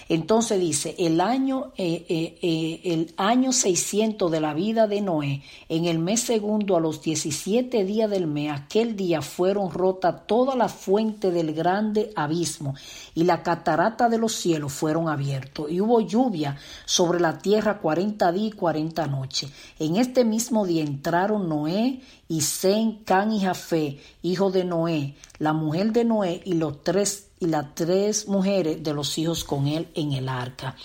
Entonces 0.09 0.59
dice, 0.59 0.95
el 0.97 1.21
año, 1.21 1.71
eh, 1.77 2.05
eh, 2.09 2.37
eh, 2.41 2.81
el 2.85 3.13
año 3.17 3.51
600 3.51 4.31
de 4.31 4.41
la 4.41 4.53
vida 4.53 4.87
de 4.87 5.01
Noé, 5.01 5.43
en 5.69 5.85
el 5.85 5.99
mes 5.99 6.21
segundo 6.21 6.75
a 6.75 6.79
los 6.79 7.01
17 7.01 7.85
días 7.85 8.09
del 8.09 8.27
mes, 8.27 8.51
aquel 8.51 8.95
día 8.95 9.21
fueron 9.21 9.71
rotas 9.71 10.27
todas 10.27 10.57
las 10.57 10.73
fuentes 10.73 11.33
del 11.33 11.53
grande 11.53 12.11
abismo 12.15 12.75
y 13.15 13.23
la 13.23 13.43
catarata 13.43 14.09
de 14.09 14.17
los 14.17 14.33
cielos 14.33 14.73
fueron 14.73 15.09
abiertos 15.09 15.71
y 15.71 15.81
hubo 15.81 16.01
lluvia 16.01 16.57
sobre 16.85 17.19
la 17.19 17.37
tierra 17.37 17.79
40 17.79 18.31
días 18.31 18.53
y 18.53 18.57
40 18.57 19.07
noches. 19.07 19.51
En 19.79 19.95
este 19.95 20.25
mismo 20.25 20.65
día 20.65 20.83
entraron 20.83 21.47
Noé 21.47 22.01
y 22.27 22.41
Sen, 22.41 23.03
Can 23.03 23.31
y 23.31 23.41
Jafé, 23.41 23.99
hijo 24.21 24.51
de 24.51 24.65
Noé, 24.65 25.15
la 25.39 25.53
mujer 25.53 25.91
de 25.91 26.03
Noé 26.03 26.41
y 26.45 26.53
los 26.53 26.83
tres 26.83 27.29
y 27.43 27.47
las 27.47 27.75
tres 27.75 28.27
mujeres 28.27 28.83
de 28.83 28.93
los 28.93 29.17
hijos 29.17 29.43
con 29.43 29.67
él 29.67 29.89
en 29.93 30.13
el 30.13 30.27
arca. 30.27 30.75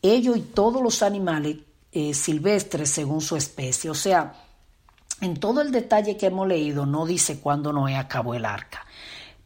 Ellos 0.00 0.36
y 0.36 0.40
todos 0.40 0.82
los 0.82 1.02
animales 1.02 1.56
eh, 1.90 2.14
silvestres 2.14 2.90
según 2.90 3.20
su 3.20 3.36
especie. 3.36 3.90
O 3.90 3.94
sea, 3.94 4.34
en 5.20 5.38
todo 5.38 5.60
el 5.60 5.72
detalle 5.72 6.16
que 6.16 6.26
hemos 6.26 6.48
leído 6.48 6.86
no 6.86 7.06
dice 7.06 7.40
cuándo 7.40 7.72
Noé 7.72 7.96
acabó 7.96 8.34
el 8.34 8.44
arca. 8.44 8.86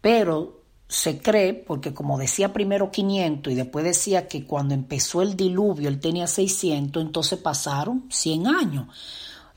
Pero 0.00 0.62
se 0.88 1.18
cree, 1.18 1.52
porque 1.54 1.92
como 1.92 2.18
decía 2.18 2.52
primero 2.52 2.90
500 2.90 3.52
y 3.52 3.56
después 3.56 3.84
decía 3.84 4.28
que 4.28 4.44
cuando 4.44 4.74
empezó 4.74 5.20
el 5.22 5.36
diluvio 5.36 5.88
él 5.88 6.00
tenía 6.00 6.26
600, 6.26 7.02
entonces 7.02 7.38
pasaron 7.38 8.06
100 8.10 8.46
años. 8.46 8.86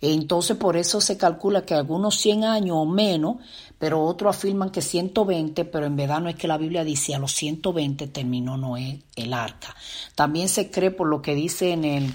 Entonces 0.01 0.55
por 0.55 0.77
eso 0.77 1.01
se 1.01 1.17
calcula 1.17 1.65
que 1.65 1.73
algunos 1.73 2.15
100 2.19 2.45
años 2.45 2.77
o 2.77 2.85
menos, 2.85 3.37
pero 3.77 4.03
otros 4.03 4.35
afirman 4.35 4.69
que 4.69 4.81
120, 4.81 5.65
pero 5.65 5.85
en 5.85 5.95
verdad 5.95 6.21
no 6.21 6.29
es 6.29 6.35
que 6.35 6.47
la 6.47 6.57
Biblia 6.57 6.83
dice 6.83 7.15
a 7.15 7.19
los 7.19 7.33
120 7.33 8.07
terminó 8.07 8.57
Noé 8.57 9.01
el 9.15 9.33
arca. 9.33 9.75
También 10.15 10.47
se 10.47 10.71
cree 10.71 10.91
por 10.91 11.07
lo 11.07 11.21
que 11.21 11.35
dice 11.35 11.71
en 11.71 11.83
el 11.83 12.13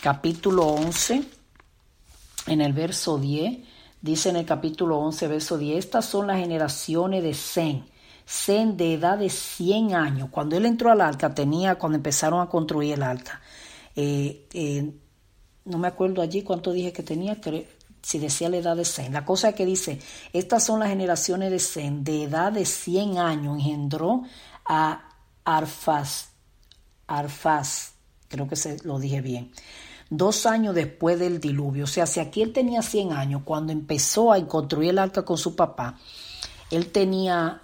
capítulo 0.00 0.66
11, 0.66 1.24
en 2.46 2.60
el 2.60 2.72
verso 2.72 3.18
10, 3.18 3.58
dice 4.00 4.28
en 4.28 4.36
el 4.36 4.44
capítulo 4.44 4.98
11, 4.98 5.28
verso 5.28 5.58
10, 5.58 5.78
estas 5.78 6.04
son 6.04 6.28
las 6.28 6.38
generaciones 6.38 7.22
de 7.22 7.34
Zen. 7.34 7.84
Zen 8.26 8.76
de 8.76 8.94
edad 8.94 9.18
de 9.18 9.28
100 9.28 9.94
años. 9.94 10.28
Cuando 10.30 10.56
él 10.56 10.64
entró 10.66 10.90
al 10.90 11.00
arca, 11.00 11.34
tenía, 11.34 11.74
cuando 11.74 11.96
empezaron 11.96 12.40
a 12.40 12.48
construir 12.48 12.94
el 12.94 13.02
arca, 13.02 13.40
eh, 13.96 14.46
eh, 14.52 14.92
no 15.64 15.78
me 15.78 15.88
acuerdo 15.88 16.22
allí 16.22 16.42
cuánto 16.42 16.72
dije 16.72 16.92
que 16.92 17.02
tenía, 17.02 17.38
si 18.02 18.18
decía 18.18 18.48
la 18.48 18.58
edad 18.58 18.76
de 18.76 18.84
Zen. 18.84 19.12
La 19.12 19.24
cosa 19.24 19.50
es 19.50 19.54
que 19.54 19.64
dice, 19.64 19.98
estas 20.32 20.64
son 20.64 20.80
las 20.80 20.90
generaciones 20.90 21.50
de 21.50 21.58
Zen, 21.58 22.04
de 22.04 22.24
edad 22.24 22.52
de 22.52 22.66
100 22.66 23.18
años, 23.18 23.56
engendró 23.56 24.22
a 24.64 25.08
Arfaz, 25.44 26.28
Arfaz, 27.06 27.92
creo 28.28 28.48
que 28.48 28.56
se 28.56 28.82
lo 28.84 28.98
dije 28.98 29.20
bien, 29.20 29.52
dos 30.10 30.46
años 30.46 30.74
después 30.74 31.18
del 31.18 31.40
diluvio. 31.40 31.84
O 31.84 31.88
sea, 31.88 32.06
si 32.06 32.20
aquí 32.20 32.42
él 32.42 32.52
tenía 32.52 32.82
100 32.82 33.12
años, 33.12 33.42
cuando 33.44 33.72
empezó 33.72 34.32
a 34.32 34.46
construir 34.46 34.90
el 34.90 34.98
arca 34.98 35.24
con 35.24 35.38
su 35.38 35.56
papá, 35.56 35.98
él 36.70 36.90
tenía 36.92 37.60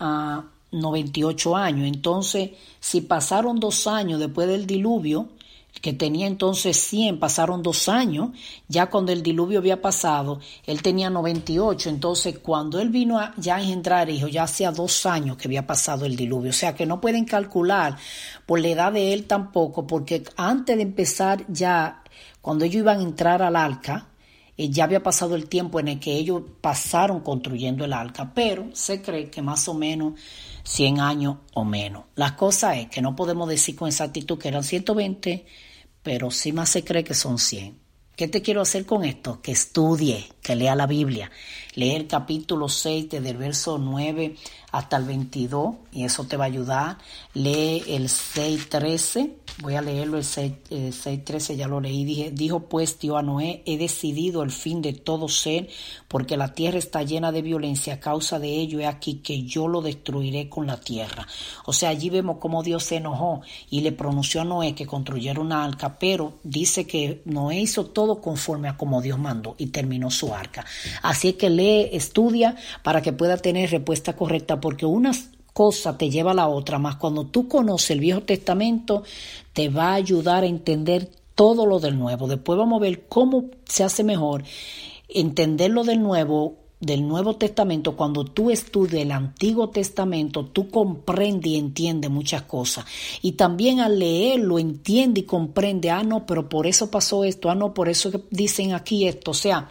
98 0.71 1.57
ah, 1.57 1.65
años. 1.65 1.87
Entonces, 1.87 2.51
si 2.79 3.01
pasaron 3.03 3.61
dos 3.61 3.87
años 3.87 4.21
después 4.21 4.49
del 4.49 4.67
diluvio, 4.67 5.29
que 5.81 5.93
tenía 5.93 6.27
entonces 6.27 6.77
100, 6.77 7.19
pasaron 7.19 7.63
dos 7.63 7.89
años, 7.89 8.31
ya 8.69 8.87
cuando 8.87 9.13
el 9.13 9.23
diluvio 9.23 9.59
había 9.59 9.81
pasado, 9.81 10.41
él 10.67 10.83
tenía 10.83 11.11
98, 11.11 11.89
entonces 11.89 12.39
cuando 12.39 12.81
él 12.81 12.91
vino 12.91 13.19
a, 13.19 13.33
ya 13.37 13.57
a 13.57 13.61
engendrar 13.61 14.11
hijos, 14.11 14.31
ya 14.31 14.43
hacía 14.43 14.73
dos 14.73 15.07
años 15.07 15.37
que 15.37 15.49
había 15.49 15.67
pasado 15.67 16.05
el 16.05 16.17
diluvio, 16.17 16.51
o 16.51 16.55
sea 16.55 16.75
que 16.75 16.87
no 16.87 17.01
pueden 17.01 17.25
calcular 17.25 17.97
por 18.47 18.61
la 18.61 18.69
edad 18.69 18.93
de 18.93 19.13
él 19.13 19.27
tampoco, 19.27 19.87
porque 19.87 20.23
antes 20.37 20.77
de 20.77 20.83
empezar 20.83 21.45
ya, 21.49 22.03
cuando 22.43 22.65
ellos 22.65 22.81
iban 22.81 22.99
a 22.99 23.03
entrar 23.03 23.43
al 23.43 23.57
arca, 23.57 24.07
eh, 24.61 24.69
ya 24.69 24.85
había 24.85 25.03
pasado 25.03 25.37
el 25.37 25.49
tiempo 25.49 25.81
en 25.81 25.89
el 25.89 25.99
que 25.99 26.13
ellos 26.13 26.43
pasaron 26.61 27.21
construyendo 27.21 27.83
el 27.87 27.95
arca, 27.95 28.35
pero 28.35 28.69
se 28.75 29.01
cree 29.01 29.31
que 29.31 29.41
más 29.41 29.67
o 29.69 29.75
menos 29.75 30.21
100 30.65 31.01
años 31.01 31.37
o 31.55 31.65
menos. 31.65 32.05
La 32.15 32.37
cosa 32.37 32.77
es 32.77 32.91
que 32.91 33.01
no 33.01 33.17
podemos 33.17 33.49
decir 33.49 33.75
con 33.75 33.89
exactitud 33.89 34.39
que 34.39 34.49
eran 34.49 34.63
120, 34.63 35.47
pero 36.03 36.31
sí 36.31 36.53
más 36.53 36.69
se 36.69 36.85
cree 36.85 37.03
que 37.03 37.15
son 37.15 37.39
100. 37.39 37.79
¿Qué 38.15 38.29
te 38.29 38.43
quiero 38.43 38.61
hacer 38.61 38.85
con 38.85 39.03
esto? 39.03 39.41
Que 39.41 39.53
estudie, 39.53 40.29
que 40.43 40.57
lea 40.57 40.75
la 40.75 40.87
Biblia. 40.87 41.31
Lee 41.75 41.91
el 41.91 42.07
capítulo 42.07 42.69
6 42.69 43.09
desde 43.11 43.31
el 43.31 43.37
verso 43.37 43.79
9 43.79 44.37
hasta 44.73 44.97
el 44.97 45.05
22 45.05 45.75
y 45.93 46.05
eso 46.05 46.25
te 46.25 46.37
va 46.37 46.45
a 46.45 46.49
ayudar. 46.49 46.99
Lee 47.35 47.83
el 47.89 48.09
6.13, 48.09 49.33
voy 49.63 49.75
a 49.75 49.83
leerlo 49.83 50.17
el 50.17 50.25
6.13, 50.25 51.57
ya 51.57 51.69
lo 51.69 51.81
leí. 51.81 52.05
Dije, 52.05 52.31
dijo 52.31 52.69
pues 52.69 52.99
tío 52.99 53.17
a 53.17 53.23
Noé, 53.23 53.63
he 53.67 53.79
decidido 53.79 54.43
el 54.43 54.51
fin 54.51 54.83
de 54.83 54.93
todo 54.93 55.29
ser 55.29 55.69
porque 56.09 56.37
la 56.37 56.55
tierra 56.55 56.79
está 56.79 57.03
llena 57.03 57.33
de 57.33 57.43
violencia. 57.43 57.95
A 57.95 58.01
causa 58.01 58.39
de 58.39 58.49
ello 58.49 58.81
he 58.81 58.87
aquí 58.87 59.17
que 59.17 59.43
yo 59.43 59.69
lo 59.69 59.81
destruiré 59.81 60.49
con 60.49 60.67
la 60.67 60.79
tierra. 60.79 61.27
O 61.67 61.73
sea, 61.73 61.91
allí 61.91 62.11
vemos 62.11 62.39
cómo 62.39 62.63
Dios 62.63 62.85
se 62.85 62.97
enojó 62.97 63.43
y 63.71 63.81
le 63.81 63.93
pronunció 63.93 64.41
a 64.41 64.45
Noé 64.45 64.75
que 64.75 64.87
construyera 64.87 65.41
una 65.41 65.65
arca, 65.65 65.99
pero 65.99 66.35
dice 66.43 66.87
que 66.87 67.23
Noé 67.25 67.61
hizo 67.61 67.87
todo 67.87 68.21
conforme 68.21 68.69
a 68.69 68.77
como 68.77 69.03
Dios 69.03 69.19
mandó 69.19 69.55
y 69.59 69.67
terminó 69.67 70.11
su 70.11 70.30
arca. 70.35 70.65
Así 71.03 71.35
que 71.35 71.51
lee, 71.51 71.91
estudia 71.93 72.57
para 72.83 73.03
que 73.03 73.13
pueda 73.13 73.37
tener 73.37 73.71
respuesta 73.71 74.15
correcta 74.15 74.61
porque 74.61 74.87
una 74.87 75.13
cosa 75.53 75.99
te 75.99 76.11
lleva 76.11 76.31
a 76.31 76.35
la 76.35 76.49
otra, 76.49 76.79
más 76.79 76.97
cuando 76.97 77.27
tú 77.27 77.49
conoces 77.49 77.91
el 77.91 78.01
Viejo 78.01 78.23
Testamento, 78.23 79.03
te 79.53 79.69
va 79.69 79.91
a 79.91 79.95
ayudar 79.95 80.45
a 80.45 80.47
entender 80.47 81.11
todo 81.35 81.67
lo 81.67 81.81
del 81.81 81.99
Nuevo. 81.99 82.29
Después 82.29 82.59
vamos 82.59 82.79
a 82.79 82.83
ver 82.83 83.07
cómo 83.09 83.47
se 83.65 83.85
hace 83.85 84.05
mejor 84.05 84.45
entender 85.09 85.71
lo 85.71 85.85
del 85.85 86.03
Nuevo 86.03 86.61
del 86.81 87.07
Nuevo 87.07 87.37
Testamento, 87.37 87.95
cuando 87.95 88.25
tú 88.25 88.51
estudias 88.51 89.03
el 89.03 89.13
Antiguo 89.13 89.69
Testamento, 89.69 90.47
tú 90.47 90.71
comprendes 90.71 91.53
y 91.53 91.57
entiendes 91.57 92.11
muchas 92.11 92.43
cosas. 92.43 92.87
Y 93.21 93.33
también 93.33 93.81
al 93.81 93.99
leerlo, 93.99 94.59
entiende 94.59 95.21
y 95.21 95.25
comprende, 95.25 95.91
ah, 95.91 96.03
no, 96.03 96.25
pero 96.25 96.49
por 96.49 96.67
eso 96.67 96.91
pasó 96.91 97.25
esto, 97.25 97.51
ah, 97.51 97.55
no, 97.55 97.75
por 97.75 97.91
eso 97.91 98.11
dicen 98.31 98.73
aquí 98.73 99.07
esto. 99.07 99.33
O 99.33 99.35
sea, 99.35 99.71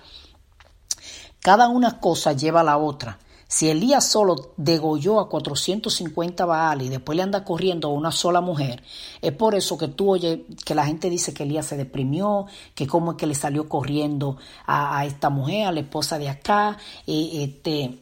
cada 1.41 1.67
una 1.69 1.99
cosa 1.99 2.33
lleva 2.33 2.61
a 2.61 2.63
la 2.63 2.77
otra. 2.77 3.19
Si 3.51 3.67
Elías 3.67 4.05
solo 4.05 4.53
degolló 4.57 5.19
a 5.19 5.27
450 5.27 6.45
Baales 6.45 6.85
y 6.85 6.89
después 6.89 7.15
le 7.15 7.23
anda 7.23 7.43
corriendo 7.43 7.87
a 7.87 7.91
una 7.91 8.11
sola 8.11 8.41
mujer, 8.41 8.83
es 9.23 9.31
por 9.31 9.55
eso 9.55 9.75
que 9.75 9.87
tú 9.87 10.11
oyes 10.11 10.41
que 10.63 10.75
la 10.75 10.85
gente 10.85 11.09
dice 11.09 11.33
que 11.33 11.43
Elías 11.43 11.65
se 11.65 11.75
deprimió, 11.75 12.45
que 12.75 12.85
cómo 12.85 13.13
es 13.13 13.17
que 13.17 13.25
le 13.25 13.33
salió 13.33 13.67
corriendo 13.67 14.37
a, 14.67 15.03
esta 15.03 15.31
mujer, 15.31 15.65
a 15.65 15.71
la 15.71 15.79
esposa 15.79 16.19
de 16.19 16.29
acá, 16.29 16.77
este, 17.07 17.97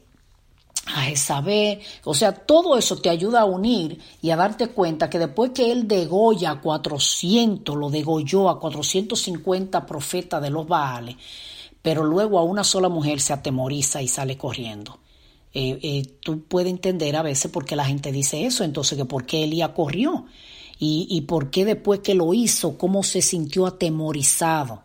a 0.94 1.04
Jezabel. 1.04 1.80
O 2.04 2.14
sea, 2.14 2.34
todo 2.34 2.78
eso 2.78 2.98
te 2.98 3.10
ayuda 3.10 3.40
a 3.40 3.46
unir 3.46 4.02
y 4.22 4.32
a 4.32 4.36
darte 4.36 4.68
cuenta 4.68 5.10
que 5.10 5.18
después 5.18 5.52
que 5.52 5.72
él 5.72 5.88
degolla 5.88 6.52
a 6.52 6.62
400, 6.62 7.74
lo 7.74 7.90
degolló 7.90 8.50
a 8.50 8.60
450 8.60 9.86
profetas 9.86 10.42
de 10.42 10.50
los 10.50 10.68
Baales, 10.68 11.16
pero 11.88 12.04
luego 12.04 12.38
a 12.38 12.44
una 12.44 12.66
sola 12.66 12.90
mujer 12.90 13.22
se 13.22 13.32
atemoriza 13.32 14.02
y 14.02 14.10
sale 14.10 14.38
corriendo. 14.38 15.00
Eh, 15.54 15.80
eh, 15.82 16.04
tú 16.20 16.42
puedes 16.42 16.70
entender 16.70 17.16
a 17.16 17.22
veces 17.22 17.50
por 17.50 17.64
qué 17.64 17.78
la 17.78 17.86
gente 17.86 18.12
dice 18.12 18.46
eso, 18.46 18.66
entonces 18.66 18.98
que 18.98 19.06
por 19.06 19.26
qué 19.26 19.46
Elías 19.46 19.70
corrió 19.70 20.26
y, 20.78 21.22
por 21.22 21.50
qué 21.50 21.64
después 21.64 22.02
que 22.02 22.14
lo 22.14 22.34
hizo, 22.34 22.78
cómo 22.78 23.04
se 23.04 23.22
sintió 23.22 23.66
atemorizado. 23.66 24.84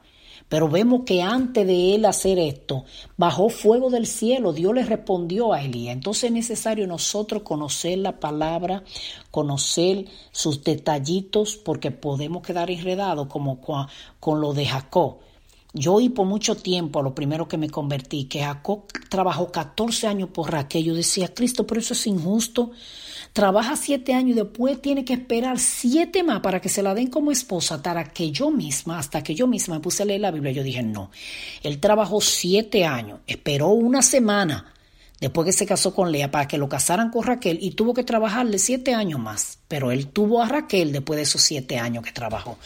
Pero 0.48 0.68
vemos 0.68 1.00
que 1.04 1.22
antes 1.22 1.66
de 1.66 1.96
él 1.96 2.04
hacer 2.04 2.38
esto, 2.38 2.84
bajó 3.16 3.48
fuego 3.48 3.90
del 3.90 4.06
cielo, 4.06 4.52
Dios 4.52 4.72
le 4.72 4.84
respondió 4.84 5.52
a 5.52 5.60
Elías. 5.60 5.94
Entonces 5.94 6.22
es 6.22 6.32
necesario 6.32 6.86
nosotros 6.86 7.42
conocer 7.42 7.98
la 7.98 8.20
palabra, 8.20 8.84
conocer 9.32 10.04
sus 10.30 10.62
detallitos, 10.62 11.56
porque 11.56 11.90
podemos 11.90 12.42
quedar 12.42 12.70
enredados 12.70 13.26
como 13.26 13.60
con 14.20 14.40
lo 14.40 14.52
de 14.52 14.66
Jacob. 14.66 15.16
Yo 15.74 15.94
oí 15.94 16.10
por 16.10 16.26
mucho 16.26 16.54
tiempo, 16.54 17.02
lo 17.02 17.14
primero 17.14 17.48
que 17.48 17.56
me 17.56 17.70
convertí, 17.70 18.24
que 18.24 18.40
Jacob 18.40 18.84
trabajó 19.08 19.50
14 19.50 20.06
años 20.06 20.28
por 20.28 20.52
Raquel. 20.52 20.84
Yo 20.84 20.94
decía, 20.94 21.32
Cristo, 21.32 21.66
pero 21.66 21.80
eso 21.80 21.94
es 21.94 22.06
injusto. 22.06 22.72
Trabaja 23.32 23.76
siete 23.76 24.12
años 24.12 24.32
y 24.32 24.40
después 24.40 24.82
tiene 24.82 25.06
que 25.06 25.14
esperar 25.14 25.58
siete 25.58 26.22
más 26.22 26.40
para 26.40 26.60
que 26.60 26.68
se 26.68 26.82
la 26.82 26.94
den 26.94 27.08
como 27.08 27.32
esposa, 27.32 27.76
hasta 27.76 28.04
que 28.04 28.30
yo 28.30 28.50
misma, 28.50 28.98
hasta 28.98 29.22
que 29.22 29.34
yo 29.34 29.46
misma 29.46 29.76
me 29.76 29.80
puse 29.80 30.02
a 30.02 30.06
leer 30.06 30.20
la 30.20 30.30
Biblia. 30.30 30.52
Yo 30.52 30.62
dije, 30.62 30.82
no. 30.82 31.10
Él 31.62 31.80
trabajó 31.80 32.20
siete 32.20 32.84
años, 32.84 33.20
esperó 33.26 33.68
una 33.68 34.02
semana 34.02 34.71
después 35.22 35.46
que 35.46 35.52
se 35.52 35.66
casó 35.66 35.94
con 35.94 36.10
Lea 36.10 36.32
para 36.32 36.48
que 36.48 36.58
lo 36.58 36.68
casaran 36.68 37.10
con 37.10 37.22
Raquel 37.22 37.60
y 37.62 37.70
tuvo 37.70 37.94
que 37.94 38.02
trabajarle 38.02 38.58
siete 38.58 38.92
años 38.92 39.20
más. 39.20 39.56
Pero 39.68 39.92
él 39.92 40.08
tuvo 40.08 40.42
a 40.42 40.48
Raquel 40.48 40.90
después 40.90 41.16
de 41.16 41.22
esos 41.22 41.40
siete 41.42 41.78
años 41.78 42.02
que 42.02 42.10
trabajó. 42.10 42.58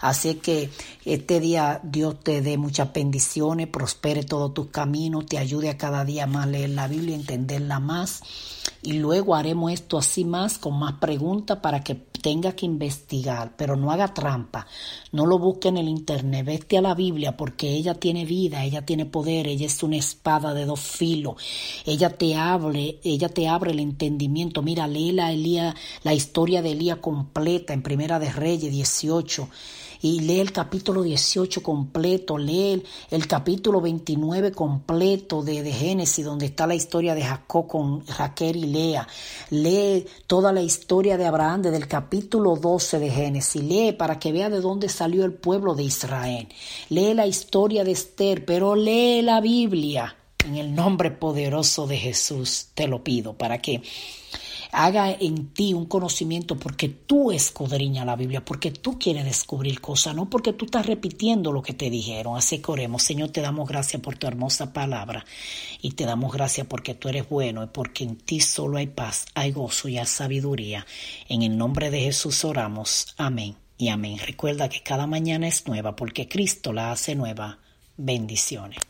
Así 0.00 0.34
que 0.34 0.70
este 1.04 1.38
día 1.38 1.80
Dios 1.84 2.18
te 2.18 2.42
dé 2.42 2.58
muchas 2.58 2.92
bendiciones, 2.92 3.68
prospere 3.68 4.24
todos 4.24 4.52
tus 4.52 4.70
caminos, 4.70 5.26
te 5.26 5.38
ayude 5.38 5.70
a 5.70 5.78
cada 5.78 6.04
día 6.04 6.26
más 6.26 6.48
leer 6.48 6.70
la 6.70 6.88
Biblia, 6.88 7.14
entenderla 7.14 7.78
más. 7.78 8.22
Y 8.82 8.94
luego 8.94 9.36
haremos 9.36 9.70
esto 9.70 9.96
así 9.96 10.24
más, 10.24 10.58
con 10.58 10.76
más 10.80 10.94
preguntas 10.94 11.58
para 11.58 11.84
que 11.84 12.09
tenga 12.20 12.52
que 12.52 12.66
investigar, 12.66 13.54
pero 13.56 13.76
no 13.76 13.90
haga 13.90 14.14
trampa, 14.14 14.66
no 15.12 15.26
lo 15.26 15.38
busque 15.38 15.68
en 15.68 15.78
el 15.78 15.88
internet, 15.88 16.44
vete 16.44 16.78
a 16.78 16.82
la 16.82 16.94
Biblia 16.94 17.36
porque 17.36 17.70
ella 17.70 17.94
tiene 17.94 18.24
vida, 18.24 18.64
ella 18.64 18.84
tiene 18.84 19.06
poder, 19.06 19.46
ella 19.46 19.66
es 19.66 19.82
una 19.82 19.96
espada 19.96 20.54
de 20.54 20.64
dos 20.64 20.80
filos, 20.80 21.34
ella 21.84 22.10
te 22.10 22.36
abre, 22.36 22.98
ella 23.02 23.28
te 23.28 23.48
abre 23.48 23.72
el 23.72 23.80
entendimiento, 23.80 24.62
mira, 24.62 24.86
lee 24.86 25.12
la, 25.12 25.32
Elía, 25.32 25.74
la 26.02 26.14
historia 26.14 26.62
de 26.62 26.72
Elías 26.72 26.98
completa 26.98 27.72
en 27.72 27.82
Primera 27.82 28.18
de 28.18 28.30
Reyes 28.30 28.70
18 28.70 29.48
y 30.02 30.20
lee 30.20 30.40
el 30.40 30.52
capítulo 30.52 31.02
18 31.02 31.62
completo, 31.62 32.38
lee 32.38 32.82
el, 33.10 33.26
capítulo 33.26 33.80
29 33.80 34.52
completo 34.52 35.42
de, 35.42 35.62
de, 35.62 35.72
Génesis, 35.72 36.24
donde 36.24 36.46
está 36.46 36.66
la 36.66 36.74
historia 36.74 37.14
de 37.14 37.22
Jacob 37.22 37.66
con 37.66 38.06
Raquel 38.06 38.56
y 38.56 38.66
Lea. 38.66 39.06
Lee 39.50 40.06
toda 40.26 40.52
la 40.52 40.62
historia 40.62 41.16
de 41.16 41.26
Abraham 41.26 41.62
desde 41.62 41.76
el 41.76 41.88
capítulo 41.88 42.56
12 42.56 42.98
de 42.98 43.10
Génesis. 43.10 43.62
Lee 43.62 43.92
para 43.92 44.18
que 44.18 44.32
vea 44.32 44.50
de 44.50 44.60
dónde 44.60 44.88
salió 44.88 45.24
el 45.24 45.32
pueblo 45.32 45.74
de 45.74 45.84
Israel. 45.84 46.48
Lee 46.88 47.14
la 47.14 47.26
historia 47.26 47.84
de 47.84 47.92
Esther, 47.92 48.44
pero 48.44 48.74
lee 48.74 49.22
la 49.22 49.40
Biblia. 49.40 50.16
En 50.46 50.56
el 50.56 50.74
nombre 50.74 51.10
poderoso 51.10 51.86
de 51.86 51.98
Jesús 51.98 52.68
te 52.74 52.88
lo 52.88 53.04
pido 53.04 53.34
para 53.34 53.58
que 53.58 53.82
haga 54.72 55.12
en 55.12 55.48
ti 55.52 55.74
un 55.74 55.86
conocimiento 55.86 56.56
porque 56.56 56.88
tú 56.88 57.32
escudriñas 57.32 58.06
la 58.06 58.16
Biblia, 58.16 58.44
porque 58.44 58.70
tú 58.70 58.98
quieres 58.98 59.24
descubrir 59.24 59.80
cosas, 59.80 60.14
no 60.14 60.28
porque 60.28 60.52
tú 60.52 60.66
estás 60.66 60.86
repitiendo 60.86 61.52
lo 61.52 61.62
que 61.62 61.74
te 61.74 61.90
dijeron. 61.90 62.36
Así 62.36 62.58
que 62.58 62.72
oremos. 62.72 63.02
Señor, 63.02 63.30
te 63.30 63.40
damos 63.40 63.68
gracias 63.68 64.02
por 64.02 64.16
tu 64.16 64.26
hermosa 64.26 64.72
palabra 64.72 65.24
y 65.80 65.92
te 65.92 66.04
damos 66.04 66.32
gracias 66.32 66.66
porque 66.66 66.94
tú 66.94 67.08
eres 67.08 67.28
bueno 67.28 67.62
y 67.62 67.66
porque 67.66 68.04
en 68.04 68.16
ti 68.16 68.40
solo 68.40 68.78
hay 68.78 68.86
paz, 68.86 69.26
hay 69.34 69.52
gozo 69.52 69.88
y 69.88 69.98
hay 69.98 70.06
sabiduría. 70.06 70.86
En 71.28 71.42
el 71.42 71.56
nombre 71.56 71.90
de 71.90 72.00
Jesús 72.00 72.44
oramos. 72.44 73.14
Amén 73.16 73.56
y 73.78 73.88
amén. 73.88 74.18
Recuerda 74.18 74.68
que 74.68 74.82
cada 74.82 75.06
mañana 75.06 75.48
es 75.48 75.66
nueva 75.66 75.96
porque 75.96 76.28
Cristo 76.28 76.72
la 76.72 76.92
hace 76.92 77.14
nueva. 77.14 77.58
Bendiciones. 77.96 78.89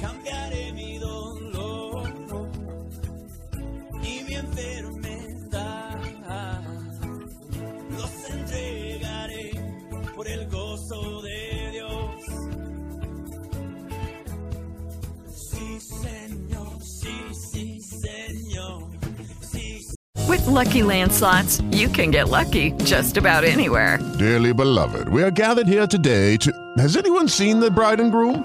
Cambiaré 0.00 0.72
mi 0.72 0.98
dolor 0.98 2.08
y 4.02 4.22
mi 4.24 4.34
enfermedad. 4.34 5.98
Los 7.90 8.30
entregaré 8.30 9.50
por 10.14 10.28
el 10.28 10.46
gozo 10.48 11.22
de 11.22 11.70
Dios. 11.72 12.24
Sí, 15.34 15.80
Señor, 15.80 16.68
sí, 16.82 17.14
sí, 17.32 17.80
Señor. 17.80 18.82
Sí, 19.40 19.86
With 20.28 20.46
Lucky 20.46 20.82
Land 20.82 21.12
slots, 21.12 21.62
you 21.70 21.88
can 21.88 22.10
get 22.10 22.28
lucky 22.28 22.72
just 22.84 23.16
about 23.16 23.44
anywhere. 23.44 23.98
Dearly 24.18 24.52
beloved, 24.52 25.08
we 25.08 25.22
are 25.22 25.30
gathered 25.30 25.66
here 25.66 25.86
today 25.86 26.36
to. 26.38 26.52
Has 26.78 26.96
anyone 26.96 27.28
seen 27.28 27.60
the 27.60 27.70
bride 27.70 28.00
and 28.00 28.12
groom? 28.12 28.44